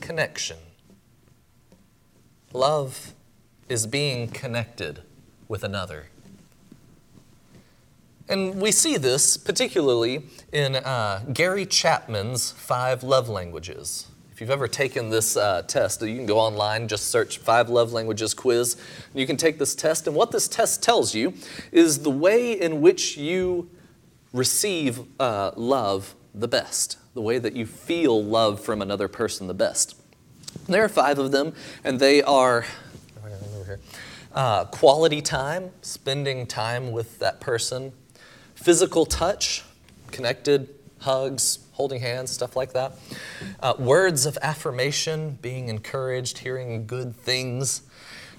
connection. 0.00 0.56
Love 2.52 3.12
is 3.68 3.86
being 3.86 4.28
connected 4.28 5.02
with 5.46 5.62
another. 5.62 6.06
And 8.28 8.60
we 8.60 8.70
see 8.70 8.96
this 8.96 9.36
particularly 9.36 10.24
in 10.52 10.76
uh, 10.76 11.24
Gary 11.32 11.66
Chapman's 11.66 12.52
five 12.52 13.02
love 13.02 13.28
languages. 13.28 14.06
If 14.40 14.44
you've 14.44 14.52
ever 14.52 14.68
taken 14.68 15.10
this 15.10 15.36
uh, 15.36 15.60
test, 15.68 16.00
you 16.00 16.16
can 16.16 16.24
go 16.24 16.38
online, 16.38 16.88
just 16.88 17.08
search 17.08 17.36
Five 17.36 17.68
Love 17.68 17.92
Languages 17.92 18.32
quiz. 18.32 18.78
You 19.12 19.26
can 19.26 19.36
take 19.36 19.58
this 19.58 19.74
test, 19.74 20.06
and 20.06 20.16
what 20.16 20.30
this 20.30 20.48
test 20.48 20.82
tells 20.82 21.14
you 21.14 21.34
is 21.72 21.98
the 21.98 22.10
way 22.10 22.58
in 22.58 22.80
which 22.80 23.18
you 23.18 23.68
receive 24.32 25.00
uh, 25.20 25.50
love 25.56 26.14
the 26.34 26.48
best, 26.48 26.96
the 27.12 27.20
way 27.20 27.38
that 27.38 27.54
you 27.54 27.66
feel 27.66 28.24
love 28.24 28.64
from 28.64 28.80
another 28.80 29.08
person 29.08 29.46
the 29.46 29.52
best. 29.52 30.00
There 30.66 30.82
are 30.82 30.88
five 30.88 31.18
of 31.18 31.32
them, 31.32 31.52
and 31.84 32.00
they 32.00 32.22
are 32.22 32.64
uh, 34.34 34.64
quality 34.64 35.20
time, 35.20 35.70
spending 35.82 36.46
time 36.46 36.92
with 36.92 37.18
that 37.18 37.40
person, 37.40 37.92
physical 38.54 39.04
touch, 39.04 39.64
connected, 40.12 40.79
hugs, 41.00 41.58
holding 41.72 42.00
hands, 42.00 42.30
stuff 42.30 42.56
like 42.56 42.72
that. 42.72 42.92
Uh, 43.60 43.74
words 43.78 44.26
of 44.26 44.38
affirmation, 44.42 45.38
being 45.42 45.68
encouraged, 45.68 46.38
hearing 46.38 46.86
good 46.86 47.16
things. 47.16 47.82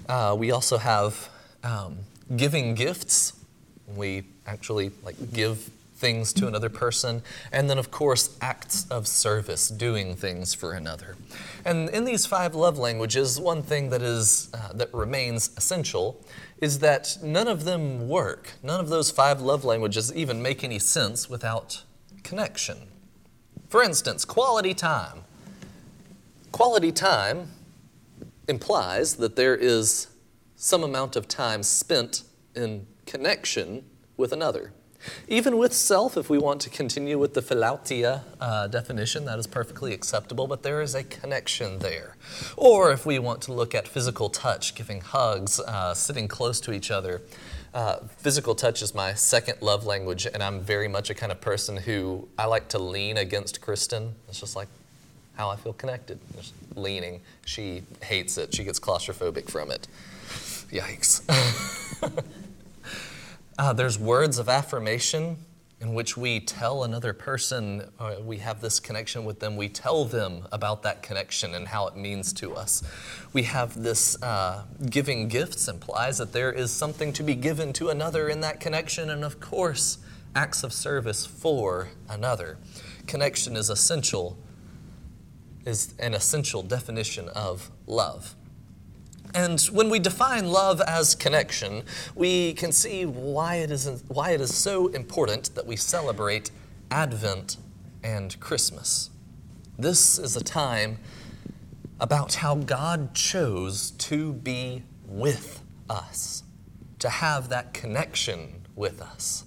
Uh, 0.08 0.34
we 0.38 0.50
also 0.50 0.78
have 0.78 1.28
um, 1.64 1.98
giving 2.36 2.74
gifts. 2.74 3.32
We 3.96 4.24
actually 4.46 4.92
like 5.04 5.32
give 5.32 5.70
things 6.02 6.32
to 6.32 6.48
another 6.48 6.68
person. 6.68 7.22
And 7.52 7.70
then, 7.70 7.78
of 7.78 7.92
course, 7.92 8.36
acts 8.40 8.86
of 8.90 9.06
service, 9.06 9.68
doing 9.68 10.16
things 10.16 10.52
for 10.52 10.72
another. 10.72 11.16
And 11.64 11.88
in 11.90 12.04
these 12.04 12.26
five 12.26 12.56
love 12.56 12.76
languages, 12.76 13.38
one 13.38 13.62
thing 13.62 13.90
that 13.90 14.02
is 14.02 14.50
uh, 14.52 14.72
that 14.74 14.92
remains 14.92 15.50
essential 15.56 16.20
is 16.60 16.80
that 16.80 17.18
none 17.22 17.46
of 17.46 17.64
them 17.64 18.08
work. 18.08 18.54
None 18.62 18.80
of 18.80 18.88
those 18.88 19.10
five 19.10 19.40
love 19.40 19.64
languages 19.64 20.12
even 20.14 20.42
make 20.42 20.64
any 20.64 20.80
sense 20.80 21.30
without 21.30 21.82
connection. 22.22 22.88
For 23.68 23.82
instance, 23.82 24.24
quality 24.24 24.74
time. 24.74 25.24
Quality 26.50 26.92
time 26.92 27.48
implies 28.48 29.16
that 29.16 29.36
there 29.36 29.56
is 29.56 30.08
some 30.56 30.84
amount 30.84 31.16
of 31.16 31.26
time 31.26 31.62
spent 31.62 32.22
in 32.54 32.86
connection 33.06 33.84
with 34.16 34.32
another. 34.32 34.72
Even 35.28 35.58
with 35.58 35.72
self, 35.72 36.16
if 36.16 36.30
we 36.30 36.38
want 36.38 36.60
to 36.62 36.70
continue 36.70 37.18
with 37.18 37.34
the 37.34 37.40
philautia 37.40 38.22
uh, 38.40 38.66
definition, 38.68 39.24
that 39.24 39.38
is 39.38 39.46
perfectly 39.46 39.92
acceptable, 39.92 40.46
but 40.46 40.62
there 40.62 40.80
is 40.80 40.94
a 40.94 41.04
connection 41.04 41.78
there. 41.78 42.16
Or 42.56 42.92
if 42.92 43.04
we 43.06 43.18
want 43.18 43.42
to 43.42 43.52
look 43.52 43.74
at 43.74 43.88
physical 43.88 44.28
touch, 44.28 44.74
giving 44.74 45.00
hugs, 45.00 45.60
uh, 45.60 45.94
sitting 45.94 46.28
close 46.28 46.60
to 46.60 46.72
each 46.72 46.90
other, 46.90 47.22
uh, 47.74 47.96
physical 48.18 48.54
touch 48.54 48.82
is 48.82 48.94
my 48.94 49.14
second 49.14 49.62
love 49.62 49.86
language, 49.86 50.26
and 50.26 50.42
I'm 50.42 50.60
very 50.60 50.88
much 50.88 51.08
a 51.08 51.14
kind 51.14 51.32
of 51.32 51.40
person 51.40 51.78
who 51.78 52.28
I 52.38 52.44
like 52.46 52.68
to 52.68 52.78
lean 52.78 53.16
against 53.16 53.60
Kristen. 53.60 54.14
It's 54.28 54.40
just 54.40 54.54
like 54.54 54.68
how 55.34 55.48
I 55.48 55.56
feel 55.56 55.72
connected, 55.72 56.18
just 56.36 56.52
leaning. 56.76 57.22
She 57.46 57.82
hates 58.02 58.36
it, 58.36 58.54
she 58.54 58.64
gets 58.64 58.78
claustrophobic 58.78 59.50
from 59.50 59.70
it. 59.70 59.88
Yikes. 60.70 61.22
uh, 63.62 63.72
there's 63.72 63.96
words 63.96 64.38
of 64.38 64.48
affirmation 64.48 65.36
in 65.80 65.94
which 65.94 66.16
we 66.16 66.40
tell 66.40 66.82
another 66.82 67.12
person, 67.12 67.88
uh, 68.00 68.16
we 68.20 68.38
have 68.38 68.60
this 68.60 68.80
connection 68.80 69.24
with 69.24 69.38
them, 69.38 69.56
we 69.56 69.68
tell 69.68 70.04
them 70.04 70.42
about 70.50 70.82
that 70.82 71.00
connection 71.00 71.54
and 71.54 71.68
how 71.68 71.86
it 71.86 71.96
means 71.96 72.32
to 72.32 72.56
us. 72.56 72.82
We 73.32 73.44
have 73.44 73.80
this 73.80 74.20
uh, 74.20 74.64
giving 74.90 75.28
gifts 75.28 75.68
implies 75.68 76.18
that 76.18 76.32
there 76.32 76.50
is 76.50 76.72
something 76.72 77.12
to 77.12 77.22
be 77.22 77.36
given 77.36 77.72
to 77.74 77.90
another 77.90 78.28
in 78.28 78.40
that 78.40 78.58
connection, 78.58 79.10
and 79.10 79.22
of 79.22 79.38
course, 79.38 79.98
acts 80.34 80.64
of 80.64 80.72
service 80.72 81.24
for 81.24 81.88
another. 82.08 82.58
Connection 83.06 83.54
is 83.54 83.70
essential, 83.70 84.36
is 85.64 85.94
an 86.00 86.14
essential 86.14 86.62
definition 86.62 87.28
of 87.28 87.70
love. 87.86 88.34
And 89.34 89.60
when 89.72 89.88
we 89.88 89.98
define 89.98 90.46
love 90.48 90.80
as 90.82 91.14
connection, 91.14 91.84
we 92.14 92.52
can 92.54 92.70
see 92.70 93.06
why 93.06 93.56
it 93.56 93.70
is, 93.70 94.04
why 94.08 94.30
it 94.30 94.40
is 94.40 94.54
so 94.54 94.88
important 94.88 95.54
that 95.54 95.66
we 95.66 95.76
celebrate 95.76 96.50
Advent 96.90 97.56
and 98.02 98.38
Christmas. 98.40 99.08
This 99.78 100.18
is 100.18 100.36
a 100.36 100.44
time 100.44 100.98
about 101.98 102.34
how 102.34 102.56
God 102.56 103.14
chose 103.14 103.92
to 103.92 104.34
be 104.34 104.82
with 105.06 105.62
us, 105.88 106.42
to 106.98 107.08
have 107.08 107.48
that 107.48 107.72
connection 107.72 108.66
with 108.76 109.00
us. 109.00 109.44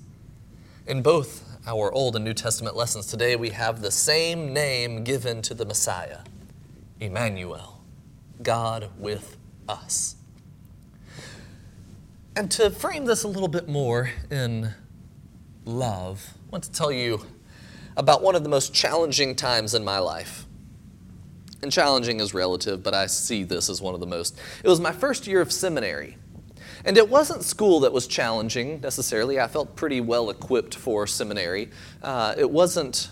In 0.88 1.04
both 1.04 1.44
our 1.68 1.92
Old 1.92 2.16
and 2.16 2.26
New 2.26 2.34
Testament 2.34 2.76
lessons 2.76 3.08
today, 3.08 3.36
we 3.36 3.50
have 3.50 3.82
the 3.82 3.92
same 3.92 4.52
name 4.52 5.04
given 5.04 5.42
to 5.44 5.54
the 5.54 5.66
Messiah 5.66 6.20
Emmanuel, 7.00 7.82
God 8.42 8.90
with 8.98 9.38
us. 9.68 10.16
And 12.36 12.52
to 12.52 12.70
frame 12.70 13.06
this 13.06 13.24
a 13.24 13.28
little 13.28 13.48
bit 13.48 13.70
more 13.70 14.10
in 14.30 14.74
love, 15.64 16.34
I 16.48 16.52
want 16.52 16.64
to 16.66 16.72
tell 16.72 16.92
you 16.92 17.26
about 17.96 18.22
one 18.22 18.36
of 18.36 18.44
the 18.44 18.50
most 18.50 18.74
challenging 18.74 19.36
times 19.36 19.74
in 19.74 19.86
my 19.86 20.00
life. 20.00 20.46
And 21.62 21.72
challenging 21.72 22.20
is 22.20 22.34
relative, 22.34 22.84
but 22.84 22.94
I 22.94 23.08
see 23.08 23.44
this 23.44 23.70
as 23.70 23.82
one 23.82 23.94
of 23.94 24.00
the 24.00 24.06
most. 24.06 24.38
It 24.64 24.68
was 24.68 24.80
my 24.80 24.92
first 24.92 25.28
year 25.28 25.42
of 25.42 25.52
seminary. 25.52 26.18
And 26.84 26.98
it 26.98 27.10
wasn't 27.10 27.44
school 27.44 27.80
that 27.80 27.94
was 27.94 28.06
challenging 28.06 28.82
necessarily. 28.82 29.40
I 29.40 29.48
felt 29.48 29.76
pretty 29.76 30.02
well 30.02 30.30
equipped 30.30 30.76
for 30.76 31.08
seminary. 31.08 31.72
Uh, 32.04 32.36
it 32.38 32.50
wasn't. 32.50 33.10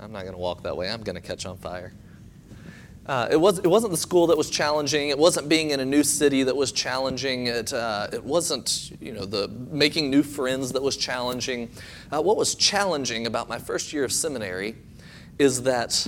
I'm 0.00 0.12
not 0.12 0.22
going 0.22 0.34
to 0.34 0.38
walk 0.38 0.64
that 0.64 0.76
way. 0.76 0.90
I'm 0.90 1.02
going 1.02 1.14
to 1.14 1.22
catch 1.22 1.46
on 1.46 1.56
fire. 1.56 1.94
Uh, 3.08 3.26
it, 3.30 3.40
was, 3.40 3.58
it 3.60 3.66
wasn't 3.66 3.90
the 3.90 3.96
school 3.96 4.26
that 4.26 4.36
was 4.36 4.50
challenging. 4.50 5.08
It 5.08 5.18
wasn't 5.18 5.48
being 5.48 5.70
in 5.70 5.80
a 5.80 5.84
new 5.84 6.02
city 6.02 6.42
that 6.42 6.54
was 6.54 6.72
challenging. 6.72 7.46
It, 7.46 7.72
uh, 7.72 8.08
it 8.12 8.22
wasn't 8.22 8.92
you 9.00 9.12
know, 9.12 9.24
the 9.24 9.48
making 9.48 10.10
new 10.10 10.22
friends 10.22 10.72
that 10.72 10.82
was 10.82 10.94
challenging. 10.94 11.70
Uh, 12.12 12.20
what 12.20 12.36
was 12.36 12.54
challenging 12.54 13.26
about 13.26 13.48
my 13.48 13.58
first 13.58 13.94
year 13.94 14.04
of 14.04 14.12
seminary 14.12 14.76
is 15.38 15.62
that 15.62 16.06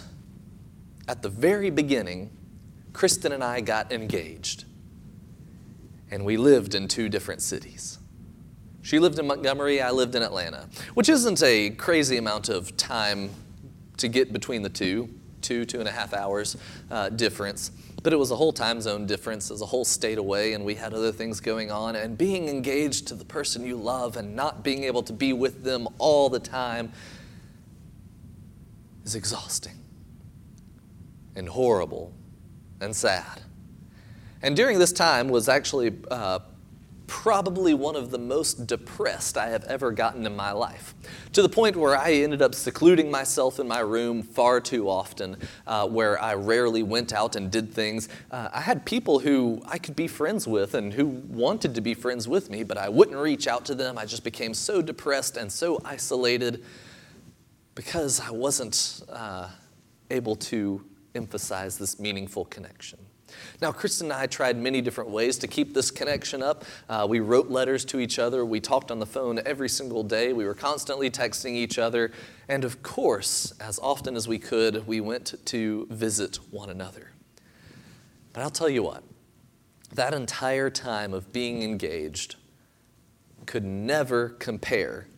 at 1.09 1.23
the 1.23 1.30
very 1.30 1.71
beginning, 1.71 2.30
Kristen 2.92 3.33
and 3.33 3.42
I 3.42 3.62
got 3.62 3.92
engaged. 3.92 4.64
And 6.11 6.26
we 6.26 6.37
lived 6.37 6.75
in 6.75 6.87
two 6.87 7.09
different 7.09 7.40
cities. 7.40 7.99
She 8.83 8.99
lived 8.99 9.19
in 9.19 9.26
Montgomery, 9.26 9.80
I 9.80 9.90
lived 9.90 10.16
in 10.16 10.23
Atlanta, 10.23 10.69
which 10.92 11.09
isn't 11.09 11.42
a 11.42 11.71
crazy 11.71 12.19
amount 12.19 12.50
of 12.50 12.76
time 12.76 13.30
to 13.97 14.09
get 14.09 14.35
between 14.35 14.61
the 14.62 14.69
two 14.69 15.09
two, 15.42 15.64
two 15.64 15.80
and 15.80 15.88
a 15.88 15.92
half 15.92 16.14
hours 16.14 16.56
uh, 16.90 17.09
difference. 17.09 17.70
But 18.02 18.12
it 18.12 18.16
was 18.16 18.30
a 18.30 18.37
whole 18.37 18.52
time 18.52 18.80
zone 18.80 19.06
difference, 19.06 19.50
as 19.50 19.61
a 19.61 19.66
whole 19.66 19.85
state 19.85 20.18
away, 20.18 20.54
and 20.54 20.64
we 20.64 20.75
had 20.75 20.94
other 20.94 21.12
things 21.12 21.40
going 21.40 21.70
on. 21.70 21.97
And 21.97 22.16
being 22.16 22.49
engaged 22.49 23.09
to 23.09 23.14
the 23.14 23.25
person 23.25 23.64
you 23.64 23.76
love 23.76 24.16
and 24.16 24.35
not 24.35 24.64
being 24.64 24.85
able 24.85 25.02
to 25.02 25.12
be 25.12 25.32
with 25.32 25.64
them 25.64 25.87
all 25.99 26.30
the 26.30 26.40
time 26.40 26.92
is 29.04 29.14
exhausting 29.14 29.78
and 31.37 31.49
horrible 31.49 32.12
and 32.80 32.94
sad. 32.94 33.42
And 34.42 34.56
during 34.56 34.78
this 34.78 34.92
time 34.92 35.28
was 35.28 35.49
actually 35.49 35.93
uh, 36.10 36.41
probably 37.10 37.75
one 37.75 37.96
of 37.96 38.12
the 38.12 38.18
most 38.18 38.68
depressed 38.68 39.36
I 39.36 39.49
have 39.49 39.64
ever 39.64 39.90
gotten 39.90 40.25
in 40.26 40.36
my 40.36 40.52
life. 40.52 40.94
To 41.32 41.42
the 41.42 41.49
point 41.49 41.75
where 41.75 41.96
I 41.96 42.12
ended 42.12 42.40
up 42.40 42.54
secluding 42.54 43.10
myself 43.10 43.58
in 43.58 43.66
my 43.66 43.80
room 43.80 44.23
far 44.23 44.60
too 44.60 44.88
often, 44.88 45.36
uh, 45.66 45.88
where 45.88 46.23
I 46.23 46.34
rarely 46.34 46.84
went 46.84 47.12
out 47.12 47.34
and 47.34 47.50
did 47.50 47.75
things. 47.75 48.08
Uh, 48.30 48.49
I 48.52 48.60
had 48.60 48.86
people 48.86 49.18
who 49.18 49.60
I 49.66 49.76
could 49.76 49.96
be 49.96 50.06
friends 50.06 50.46
with 50.46 50.75
and 50.75 50.94
who 50.94 51.08
wanted 51.08 51.75
to 51.75 51.80
be 51.80 51.94
friends 51.94 52.28
with 52.28 52.49
me, 52.49 52.62
but 52.62 52.78
I 52.78 52.88
wouldn't 52.88 53.18
reach 53.18 53.49
out 53.49 53.64
to 53.66 53.75
them. 53.75 53.99
I 53.99 54.06
just 54.06 54.23
became 54.23 54.54
so 54.54 54.80
depressed 54.80 55.36
and 55.36 55.50
so 55.50 55.80
isolated 55.84 56.64
because 57.75 58.20
I 58.20 58.30
wasn't 58.30 59.02
uh, 59.08 59.49
able 60.12 60.36
to 60.36 60.84
emphasize 61.16 61.76
this 61.76 61.99
meaningful 61.99 62.44
connection. 62.44 63.00
Now, 63.60 63.73
Kristen 63.73 64.06
and 64.06 64.21
I 64.21 64.26
tried 64.26 64.56
many 64.56 64.80
different 64.80 65.10
ways 65.10 65.38
to 65.38 65.47
keep 65.47 65.75
this 65.75 65.90
connection 65.90 66.43
up. 66.43 66.64
Uh, 66.88 67.06
we 67.08 67.21
wrote 67.21 67.50
letters 67.50 67.84
to 67.86 68.00
each 68.00 68.19
other. 68.19 68.45
We 68.45 68.60
talked 68.60 68.90
on 68.90 68.99
the 68.99 69.06
phone 69.06 69.40
every 69.45 69.69
single 69.69 70.02
day. 70.02 70.32
We 70.32 70.45
were 70.45 70.54
constantly 70.54 71.10
texting 71.10 71.52
each 71.52 71.78
other. 71.78 72.12
And 72.49 72.64
of 72.64 72.82
course, 72.82 73.52
as 73.60 73.78
often 73.78 74.16
as 74.16 74.26
we 74.26 74.38
could, 74.38 74.86
we 74.86 75.00
went 75.00 75.34
to 75.47 75.86
visit 75.90 76.36
one 76.50 76.71
another. 76.71 77.10
But 78.32 78.43
I'll 78.43 78.50
tell 78.50 78.69
you 78.69 78.82
what, 78.82 79.02
that 79.93 80.14
entire 80.14 80.71
time 80.71 81.12
of 81.12 81.32
being 81.32 81.62
engaged 81.62 82.36
could 83.47 83.64
never 83.64 84.30
compare 84.30 85.08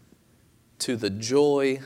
to 0.79 0.97
the 0.97 1.11
joy 1.11 1.81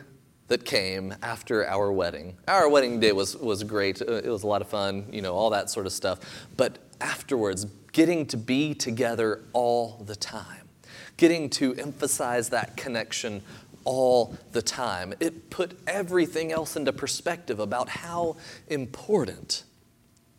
that 0.48 0.64
came 0.64 1.14
after 1.22 1.66
our 1.66 1.90
wedding. 1.90 2.37
Our 2.46 2.68
wedding 2.68 3.00
day 3.00 3.12
was, 3.12 3.37
was 3.37 3.64
great. 3.64 4.00
Uh, 4.00 4.14
it 4.14 4.28
was 4.28 4.42
a 4.42 4.46
lot 4.46 4.62
of 4.62 4.68
fun, 4.68 5.06
you 5.11 5.22
know, 5.22 5.35
all 5.35 5.50
that 5.50 5.70
sort 5.70 5.87
of 5.87 5.92
stuff. 5.92 6.20
But 6.56 6.78
afterwards, 7.00 7.66
getting 7.92 8.26
to 8.26 8.37
be 8.37 8.74
together 8.74 9.42
all 9.52 10.02
the 10.06 10.16
time, 10.16 10.68
getting 11.16 11.50
to 11.50 11.74
emphasize 11.74 12.50
that 12.50 12.76
connection 12.76 13.42
all 13.85 14.37
the 14.52 14.62
time, 14.62 15.14
it 15.20 15.50
put 15.50 15.78
everything 15.87 16.52
else 16.52 16.76
into 16.76 16.92
perspective 16.92 17.59
about 17.61 17.88
how 17.88 18.37
important 18.68 19.64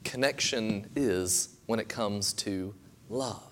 connection 0.03 0.89
is 0.95 1.49
when 1.65 1.79
it 1.79 1.89
comes 1.89 2.33
to 2.33 2.73
love. 3.09 3.46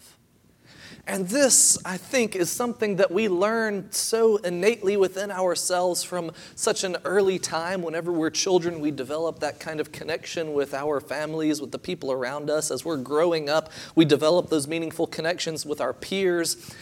And 1.07 1.29
this, 1.29 1.77
I 1.85 1.97
think, 1.97 2.35
is 2.35 2.49
something 2.49 2.95
that 2.95 3.11
we 3.11 3.29
learn 3.29 3.91
so 3.91 4.37
innately 4.37 4.97
within 4.97 5.29
ourselves 5.29 6.03
from 6.03 6.31
such 6.55 6.83
an 6.83 6.97
early 7.05 7.37
time. 7.37 7.83
Whenever 7.83 8.11
we're 8.11 8.31
children, 8.31 8.79
we 8.79 8.89
develop 8.89 9.39
that 9.39 9.59
kind 9.59 9.79
of 9.79 9.91
connection 9.91 10.53
with 10.53 10.73
our 10.73 10.99
families, 10.99 11.61
with 11.61 11.71
the 11.71 11.77
people 11.77 12.11
around 12.11 12.49
us. 12.49 12.71
As 12.71 12.83
we're 12.83 12.97
growing 12.97 13.49
up, 13.49 13.71
we 13.93 14.03
develop 14.03 14.49
those 14.49 14.67
meaningful 14.67 15.05
connections 15.05 15.63
with 15.63 15.79
our 15.79 15.93
peers. 15.93 16.73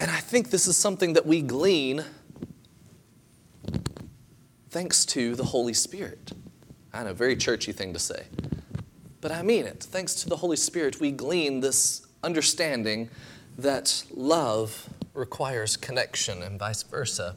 And 0.00 0.10
I 0.10 0.18
think 0.18 0.48
this 0.48 0.66
is 0.66 0.76
something 0.76 1.12
that 1.12 1.26
we 1.26 1.42
glean 1.42 2.02
thanks 4.70 5.04
to 5.06 5.34
the 5.34 5.44
Holy 5.44 5.74
Spirit. 5.74 6.32
I 6.94 7.04
know, 7.04 7.12
very 7.12 7.36
churchy 7.36 7.72
thing 7.72 7.92
to 7.92 7.98
say. 7.98 8.24
But 9.20 9.32
I 9.32 9.42
mean 9.42 9.66
it. 9.66 9.82
Thanks 9.82 10.14
to 10.16 10.30
the 10.30 10.36
Holy 10.36 10.56
Spirit, 10.56 10.98
we 10.98 11.10
glean 11.10 11.60
this 11.60 12.05
understanding 12.26 13.08
that 13.56 14.02
love 14.12 14.90
requires 15.14 15.76
connection 15.76 16.42
and 16.42 16.58
vice 16.58 16.82
versa. 16.82 17.36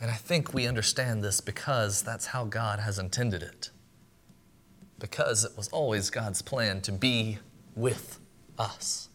And 0.00 0.10
I 0.10 0.14
think 0.14 0.54
we 0.54 0.66
understand 0.66 1.22
this 1.22 1.40
because 1.40 2.02
that's 2.02 2.26
how 2.26 2.44
God 2.44 2.80
has 2.80 2.98
intended 2.98 3.42
it. 3.42 3.70
Because 4.98 5.44
it 5.44 5.52
was 5.56 5.68
always 5.68 6.08
God's 6.10 6.40
plan 6.40 6.80
to 6.80 6.92
be 6.92 7.38
with 7.76 8.18
us. 8.58 9.10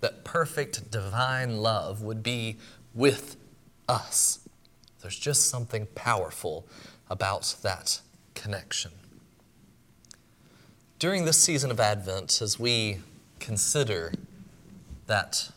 That 0.00 0.24
perfect 0.24 0.90
divine 0.90 1.56
love 1.56 2.02
would 2.02 2.22
be 2.22 2.58
with 2.94 3.36
us. 3.88 4.46
There's 5.00 5.18
just 5.18 5.48
something 5.48 5.86
powerful 5.94 6.66
about 7.08 7.56
that 7.62 8.00
connection. 8.34 8.90
During 10.98 11.24
this 11.24 11.38
season 11.38 11.70
of 11.70 11.80
Advent, 11.80 12.42
as 12.42 12.60
we 12.60 12.98
consider 13.38 14.12
that 15.06 15.50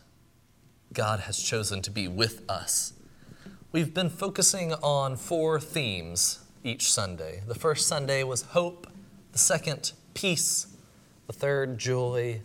God 0.93 1.21
has 1.21 1.41
chosen 1.41 1.81
to 1.83 1.91
be 1.91 2.07
with 2.07 2.43
us. 2.49 2.93
We've 3.71 3.93
been 3.93 4.09
focusing 4.09 4.73
on 4.73 5.15
four 5.15 5.59
themes 5.59 6.39
each 6.63 6.91
Sunday. 6.91 7.41
The 7.47 7.55
first 7.55 7.87
Sunday 7.87 8.23
was 8.23 8.41
hope, 8.41 8.87
the 9.31 9.39
second, 9.39 9.93
peace, 10.13 10.67
the 11.27 11.33
third, 11.33 11.77
joy, 11.77 12.41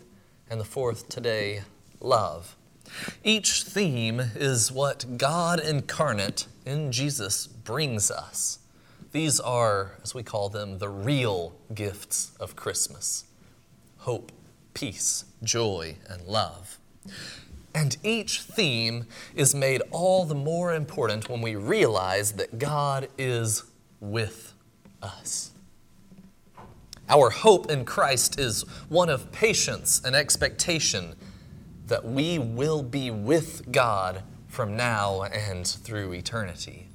and 0.49 0.59
the 0.59 0.65
fourth 0.65 1.09
today, 1.09 1.63
love. 1.99 2.55
Each 3.23 3.63
theme 3.63 4.21
is 4.35 4.71
what 4.71 5.17
God 5.17 5.59
incarnate 5.59 6.47
in 6.65 6.91
Jesus 6.91 7.47
brings 7.47 8.09
us. 8.09 8.59
These 9.11 9.39
are, 9.39 9.91
as 10.03 10.13
we 10.13 10.23
call 10.23 10.49
them, 10.49 10.79
the 10.79 10.89
real 10.89 11.53
gifts 11.73 12.31
of 12.39 12.55
Christmas 12.55 13.25
hope, 13.97 14.31
peace, 14.77 15.25
joy, 15.41 15.95
and 16.07 16.21
love. 16.27 16.77
And 17.73 17.97
each 18.03 18.41
theme 18.41 19.07
is 19.35 19.55
made 19.55 19.81
all 19.89 20.23
the 20.23 20.35
more 20.35 20.71
important 20.71 21.29
when 21.29 21.41
we 21.41 21.55
realize 21.55 22.33
that 22.33 22.59
God 22.59 23.07
is 23.17 23.63
with 23.99 24.53
us. 25.01 25.49
Our 27.09 27.31
hope 27.31 27.71
in 27.71 27.85
Christ 27.85 28.39
is 28.39 28.61
one 28.87 29.09
of 29.09 29.31
patience 29.31 29.99
and 30.05 30.15
expectation 30.15 31.15
that 31.87 32.05
we 32.05 32.37
will 32.37 32.83
be 32.83 33.09
with 33.09 33.71
God 33.71 34.21
from 34.47 34.77
now 34.77 35.23
and 35.23 35.65
through 35.65 36.13
eternity. 36.13 36.87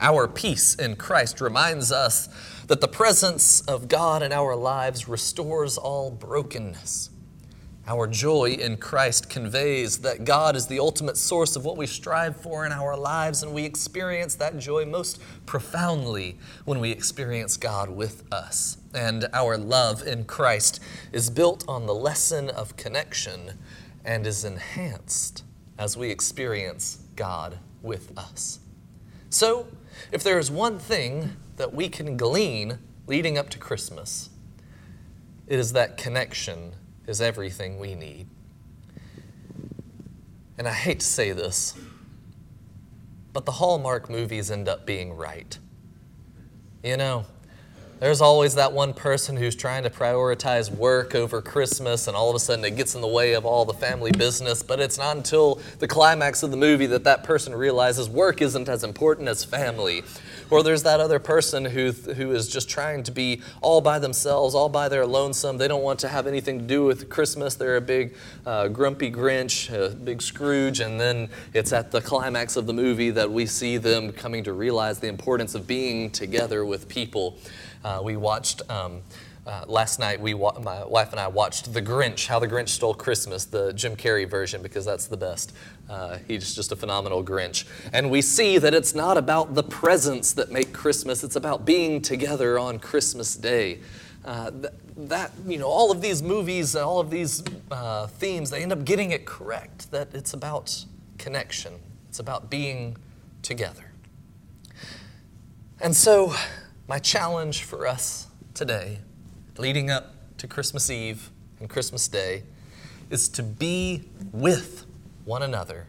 Our 0.00 0.26
peace 0.26 0.74
in 0.74 0.96
Christ 0.96 1.40
reminds 1.40 1.92
us 1.92 2.28
that 2.70 2.80
the 2.80 2.86
presence 2.86 3.62
of 3.62 3.88
God 3.88 4.22
in 4.22 4.30
our 4.30 4.54
lives 4.54 5.08
restores 5.08 5.76
all 5.76 6.08
brokenness. 6.08 7.10
Our 7.84 8.06
joy 8.06 8.50
in 8.50 8.76
Christ 8.76 9.28
conveys 9.28 9.98
that 10.02 10.24
God 10.24 10.54
is 10.54 10.68
the 10.68 10.78
ultimate 10.78 11.16
source 11.16 11.56
of 11.56 11.64
what 11.64 11.76
we 11.76 11.88
strive 11.88 12.36
for 12.36 12.64
in 12.64 12.70
our 12.70 12.96
lives, 12.96 13.42
and 13.42 13.52
we 13.52 13.64
experience 13.64 14.36
that 14.36 14.56
joy 14.56 14.86
most 14.86 15.20
profoundly 15.46 16.38
when 16.64 16.78
we 16.78 16.92
experience 16.92 17.56
God 17.56 17.90
with 17.90 18.22
us. 18.32 18.78
And 18.94 19.26
our 19.32 19.58
love 19.58 20.06
in 20.06 20.22
Christ 20.22 20.78
is 21.10 21.28
built 21.28 21.64
on 21.66 21.86
the 21.86 21.94
lesson 21.94 22.50
of 22.50 22.76
connection 22.76 23.58
and 24.04 24.24
is 24.28 24.44
enhanced 24.44 25.42
as 25.76 25.96
we 25.96 26.08
experience 26.10 27.02
God 27.16 27.58
with 27.82 28.16
us. 28.16 28.60
So, 29.28 29.66
if 30.12 30.22
there 30.22 30.38
is 30.38 30.52
one 30.52 30.78
thing 30.78 31.36
that 31.60 31.74
we 31.74 31.90
can 31.90 32.16
glean 32.16 32.78
leading 33.06 33.36
up 33.36 33.50
to 33.50 33.58
Christmas, 33.58 34.30
it 35.46 35.58
is 35.58 35.74
that 35.74 35.98
connection 35.98 36.72
is 37.06 37.20
everything 37.20 37.78
we 37.78 37.94
need. 37.94 38.26
And 40.56 40.66
I 40.66 40.72
hate 40.72 41.00
to 41.00 41.06
say 41.06 41.32
this, 41.32 41.74
but 43.34 43.44
the 43.44 43.52
Hallmark 43.52 44.08
movies 44.08 44.50
end 44.50 44.70
up 44.70 44.86
being 44.86 45.12
right. 45.12 45.58
You 46.82 46.96
know, 46.96 47.26
there's 47.98 48.22
always 48.22 48.54
that 48.54 48.72
one 48.72 48.94
person 48.94 49.36
who's 49.36 49.54
trying 49.54 49.82
to 49.82 49.90
prioritize 49.90 50.70
work 50.70 51.14
over 51.14 51.42
Christmas, 51.42 52.08
and 52.08 52.16
all 52.16 52.30
of 52.30 52.36
a 52.36 52.38
sudden 52.38 52.64
it 52.64 52.74
gets 52.74 52.94
in 52.94 53.02
the 53.02 53.06
way 53.06 53.34
of 53.34 53.44
all 53.44 53.66
the 53.66 53.74
family 53.74 54.12
business. 54.12 54.62
But 54.62 54.80
it's 54.80 54.96
not 54.96 55.18
until 55.18 55.60
the 55.78 55.86
climax 55.86 56.42
of 56.42 56.50
the 56.52 56.56
movie 56.56 56.86
that 56.86 57.04
that 57.04 57.22
person 57.22 57.54
realizes 57.54 58.08
work 58.08 58.40
isn't 58.40 58.70
as 58.70 58.82
important 58.82 59.28
as 59.28 59.44
family. 59.44 60.04
Or 60.50 60.62
there's 60.62 60.82
that 60.82 61.00
other 61.00 61.18
person 61.18 61.64
who, 61.64 61.92
who 61.92 62.32
is 62.32 62.48
just 62.48 62.68
trying 62.68 63.04
to 63.04 63.12
be 63.12 63.40
all 63.60 63.80
by 63.80 63.98
themselves, 63.98 64.54
all 64.54 64.68
by 64.68 64.88
their 64.88 65.06
lonesome. 65.06 65.58
They 65.58 65.68
don't 65.68 65.82
want 65.82 66.00
to 66.00 66.08
have 66.08 66.26
anything 66.26 66.58
to 66.58 66.64
do 66.64 66.84
with 66.84 67.08
Christmas. 67.08 67.54
They're 67.54 67.76
a 67.76 67.80
big 67.80 68.16
uh, 68.44 68.68
grumpy 68.68 69.10
Grinch, 69.10 69.72
a 69.72 69.94
big 69.94 70.20
Scrooge, 70.20 70.80
and 70.80 71.00
then 71.00 71.28
it's 71.54 71.72
at 71.72 71.90
the 71.90 72.00
climax 72.00 72.56
of 72.56 72.66
the 72.66 72.72
movie 72.72 73.10
that 73.10 73.30
we 73.30 73.46
see 73.46 73.76
them 73.76 74.12
coming 74.12 74.44
to 74.44 74.52
realize 74.52 74.98
the 74.98 75.08
importance 75.08 75.54
of 75.54 75.66
being 75.66 76.10
together 76.10 76.64
with 76.64 76.88
people. 76.88 77.38
Uh, 77.84 78.00
we 78.02 78.16
watched 78.16 78.68
um, 78.70 79.00
uh, 79.46 79.64
last 79.66 79.98
night. 79.98 80.20
We 80.20 80.34
wa- 80.34 80.58
my 80.62 80.84
wife 80.84 81.10
and 81.12 81.20
I 81.20 81.28
watched 81.28 81.72
The 81.72 81.82
Grinch, 81.82 82.26
How 82.26 82.38
the 82.38 82.48
Grinch 82.48 82.68
Stole 82.68 82.94
Christmas, 82.94 83.44
the 83.44 83.72
Jim 83.72 83.96
Carrey 83.96 84.28
version, 84.28 84.62
because 84.62 84.84
that's 84.84 85.06
the 85.06 85.16
best. 85.16 85.52
Uh, 85.88 86.18
he's 86.28 86.54
just 86.54 86.72
a 86.72 86.76
phenomenal 86.76 87.24
Grinch, 87.24 87.64
and 87.92 88.10
we 88.10 88.22
see 88.22 88.58
that 88.58 88.74
it's 88.74 88.94
not 88.94 89.16
about 89.16 89.54
the 89.54 89.62
presents 89.62 90.32
that 90.34 90.52
make 90.52 90.72
Christmas. 90.72 91.24
It's 91.24 91.36
about 91.36 91.64
being 91.64 92.00
together 92.00 92.58
on 92.58 92.78
Christmas 92.78 93.34
Day. 93.34 93.80
Uh, 94.24 94.50
th- 94.50 94.74
that 94.96 95.32
you 95.46 95.58
know, 95.58 95.66
all 95.66 95.90
of 95.90 96.02
these 96.02 96.22
movies, 96.22 96.76
all 96.76 97.00
of 97.00 97.10
these 97.10 97.42
uh, 97.70 98.06
themes, 98.06 98.50
they 98.50 98.62
end 98.62 98.72
up 98.72 98.84
getting 98.84 99.12
it 99.12 99.24
correct. 99.24 99.90
That 99.90 100.08
it's 100.14 100.34
about 100.34 100.84
connection. 101.16 101.74
It's 102.08 102.18
about 102.18 102.50
being 102.50 102.96
together. 103.42 103.92
And 105.80 105.96
so 105.96 106.34
my 106.86 106.98
challenge 106.98 107.62
for 107.62 107.86
us 107.86 108.26
today, 108.52 108.98
leading 109.60 109.90
up 109.90 110.14
to 110.38 110.46
Christmas 110.46 110.88
Eve 110.90 111.30
and 111.60 111.68
Christmas 111.68 112.08
Day, 112.08 112.44
is 113.10 113.28
to 113.28 113.42
be 113.42 114.04
with 114.32 114.86
one 115.24 115.42
another 115.42 115.86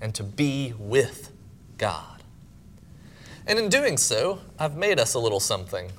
and 0.00 0.14
to 0.14 0.22
be 0.22 0.72
with 0.78 1.30
God. 1.76 2.22
And 3.46 3.58
in 3.58 3.68
doing 3.68 3.98
so, 3.98 4.40
I've 4.58 4.76
made 4.76 4.98
us 4.98 5.12
a 5.12 5.18
little 5.18 5.40
something, 5.40 5.92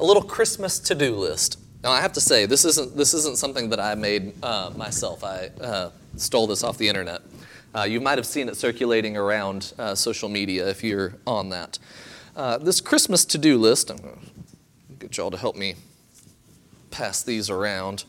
a 0.00 0.04
little 0.04 0.22
Christmas 0.22 0.80
to 0.80 0.94
do 0.94 1.14
list. 1.14 1.60
Now, 1.84 1.92
I 1.92 2.00
have 2.00 2.12
to 2.14 2.20
say, 2.20 2.46
this 2.46 2.64
isn't, 2.64 2.96
this 2.96 3.14
isn't 3.14 3.38
something 3.38 3.70
that 3.70 3.78
I 3.78 3.94
made 3.94 4.32
uh, 4.42 4.72
myself. 4.76 5.22
I 5.22 5.50
uh, 5.60 5.90
stole 6.16 6.48
this 6.48 6.64
off 6.64 6.78
the 6.78 6.88
internet. 6.88 7.22
Uh, 7.72 7.82
you 7.82 8.00
might 8.00 8.18
have 8.18 8.26
seen 8.26 8.48
it 8.48 8.56
circulating 8.56 9.16
around 9.16 9.72
uh, 9.78 9.94
social 9.94 10.28
media 10.28 10.68
if 10.68 10.82
you're 10.82 11.14
on 11.26 11.50
that. 11.50 11.78
Uh, 12.34 12.58
this 12.58 12.80
Christmas 12.80 13.24
to 13.26 13.38
do 13.38 13.56
list, 13.56 13.90
I'm 13.90 13.98
going 13.98 14.18
to 14.18 14.94
get 14.98 15.16
y'all 15.16 15.30
to 15.30 15.36
help 15.36 15.54
me 15.54 15.76
pass 16.90 17.22
these 17.22 17.50
around. 17.50 18.04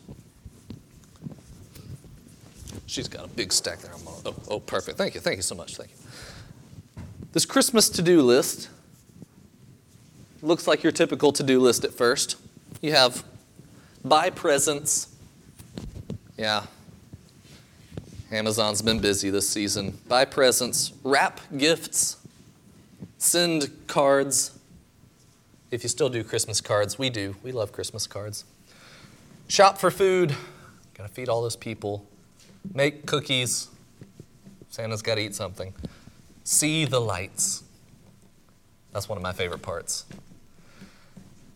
She's 2.86 3.08
got 3.08 3.24
a 3.24 3.28
big 3.28 3.52
stack 3.52 3.78
there. 3.78 3.92
Oh, 4.26 4.34
oh, 4.48 4.60
perfect. 4.60 4.98
Thank 4.98 5.14
you. 5.14 5.20
Thank 5.20 5.36
you 5.36 5.42
so 5.42 5.54
much. 5.54 5.76
Thank 5.76 5.90
you. 5.90 5.96
This 7.32 7.46
Christmas 7.46 7.88
to 7.90 8.02
do 8.02 8.22
list 8.22 8.68
looks 10.42 10.66
like 10.66 10.82
your 10.82 10.92
typical 10.92 11.32
to 11.32 11.42
do 11.42 11.60
list 11.60 11.84
at 11.84 11.92
first. 11.92 12.36
You 12.80 12.92
have 12.92 13.22
buy 14.04 14.30
presents. 14.30 15.14
Yeah. 16.36 16.66
Amazon's 18.32 18.80
been 18.80 19.00
busy 19.00 19.30
this 19.30 19.48
season. 19.48 19.98
Buy 20.08 20.24
presents, 20.24 20.92
wrap 21.02 21.40
gifts, 21.56 22.16
send 23.18 23.70
cards. 23.88 24.58
If 25.70 25.82
you 25.82 25.88
still 25.88 26.08
do 26.08 26.22
Christmas 26.22 26.60
cards, 26.60 26.98
we 26.98 27.10
do. 27.10 27.36
We 27.42 27.52
love 27.52 27.72
Christmas 27.72 28.06
cards. 28.06 28.44
Shop 29.50 29.78
for 29.78 29.90
food. 29.90 30.36
Got 30.94 31.08
to 31.08 31.12
feed 31.12 31.28
all 31.28 31.42
those 31.42 31.56
people. 31.56 32.06
Make 32.72 33.04
cookies. 33.04 33.66
Santa's 34.68 35.02
got 35.02 35.16
to 35.16 35.22
eat 35.22 35.34
something. 35.34 35.74
See 36.44 36.84
the 36.84 37.00
lights. 37.00 37.64
That's 38.92 39.08
one 39.08 39.18
of 39.18 39.24
my 39.24 39.32
favorite 39.32 39.60
parts. 39.60 40.04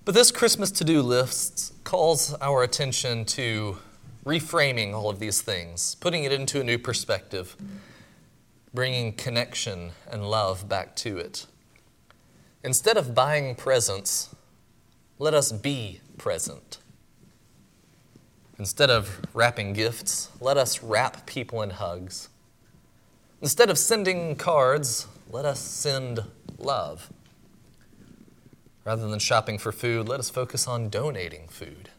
But 0.04 0.16
this 0.16 0.32
Christmas 0.32 0.72
to 0.72 0.84
do 0.84 1.02
list 1.02 1.72
calls 1.84 2.34
our 2.40 2.64
attention 2.64 3.26
to 3.26 3.78
reframing 4.26 4.92
all 4.92 5.08
of 5.08 5.20
these 5.20 5.40
things, 5.40 5.94
putting 5.94 6.24
it 6.24 6.32
into 6.32 6.60
a 6.60 6.64
new 6.64 6.78
perspective, 6.78 7.54
bringing 8.74 9.12
connection 9.12 9.92
and 10.10 10.28
love 10.28 10.68
back 10.68 10.96
to 10.96 11.18
it. 11.18 11.46
Instead 12.64 12.96
of 12.96 13.14
buying 13.14 13.54
presents, 13.54 14.34
let 15.20 15.32
us 15.32 15.52
be 15.52 16.00
present. 16.18 16.78
Instead 18.58 18.88
of 18.88 19.20
wrapping 19.34 19.72
gifts, 19.72 20.30
let 20.40 20.56
us 20.56 20.82
wrap 20.82 21.26
people 21.26 21.60
in 21.62 21.70
hugs. 21.70 22.28
Instead 23.42 23.68
of 23.68 23.76
sending 23.76 24.36
cards, 24.36 25.08
let 25.30 25.44
us 25.44 25.58
send 25.58 26.20
love. 26.58 27.12
Rather 28.84 29.08
than 29.08 29.18
shopping 29.18 29.58
for 29.58 29.72
food, 29.72 30.08
let 30.08 30.20
us 30.20 30.30
focus 30.30 30.68
on 30.68 30.88
donating 30.88 31.48
food 31.48 31.90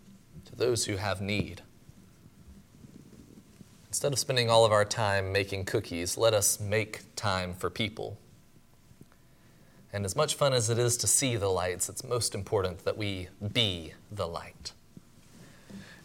to 0.46 0.56
those 0.56 0.86
who 0.86 0.96
have 0.96 1.20
need. 1.20 1.62
Instead 3.88 4.14
of 4.14 4.20
spending 4.20 4.50
all 4.50 4.66
of 4.66 4.72
our 4.72 4.86
time 4.86 5.32
making 5.32 5.66
cookies, 5.66 6.18
let 6.18 6.34
us 6.34 6.60
make 6.60 7.02
time 7.16 7.54
for 7.54 7.70
people. 7.70 8.18
And 9.92 10.06
as 10.06 10.16
much 10.16 10.36
fun 10.36 10.54
as 10.54 10.70
it 10.70 10.78
is 10.78 10.96
to 10.98 11.08
see 11.08 11.36
the 11.36 11.50
lights, 11.50 11.90
it's 11.90 12.04
most 12.04 12.36
important 12.36 12.86
that 12.86 12.98
we 12.98 13.30
be 13.54 13.94
the 14.12 14.28
light. 14.28 14.74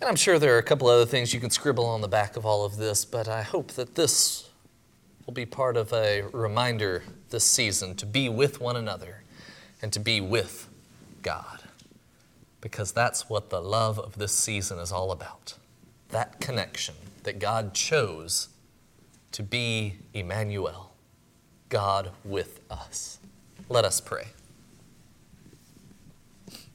And 0.01 0.09
I'm 0.09 0.17
sure 0.17 0.39
there 0.39 0.55
are 0.55 0.59
a 0.59 0.63
couple 0.63 0.89
other 0.89 1.05
things 1.05 1.35
you 1.35 1.41
can 1.41 1.51
scribble 1.51 1.85
on 1.85 2.01
the 2.01 2.09
back 2.09 2.37
of 2.37 2.47
all 2.47 2.65
of 2.65 2.79
this, 2.79 3.05
but 3.05 3.29
I 3.29 3.43
hope 3.43 3.73
that 3.73 3.97
this 3.97 4.49
will 5.27 5.35
be 5.35 5.45
part 5.45 5.77
of 5.77 5.93
a 5.93 6.23
reminder 6.33 7.03
this 7.29 7.45
season 7.45 7.95
to 7.97 8.07
be 8.07 8.29
with 8.31 8.63
one 8.63 8.77
another 8.77 9.23
and 9.83 9.93
to 9.93 10.01
be 10.01 10.23
with 10.23 10.71
God. 11.23 11.61
Because 12.63 12.93
that's 12.93 13.29
what 13.29 13.51
the 13.51 13.61
love 13.61 13.99
of 13.99 14.17
this 14.17 14.33
season 14.33 14.79
is 14.79 14.91
all 14.91 15.13
about 15.13 15.55
that 16.09 16.41
connection 16.41 16.95
that 17.23 17.39
God 17.39 17.75
chose 17.75 18.49
to 19.33 19.43
be 19.43 19.97
Emmanuel, 20.15 20.93
God 21.69 22.11
with 22.25 22.61
us. 22.71 23.19
Let 23.69 23.85
us 23.85 24.01
pray. 24.01 24.29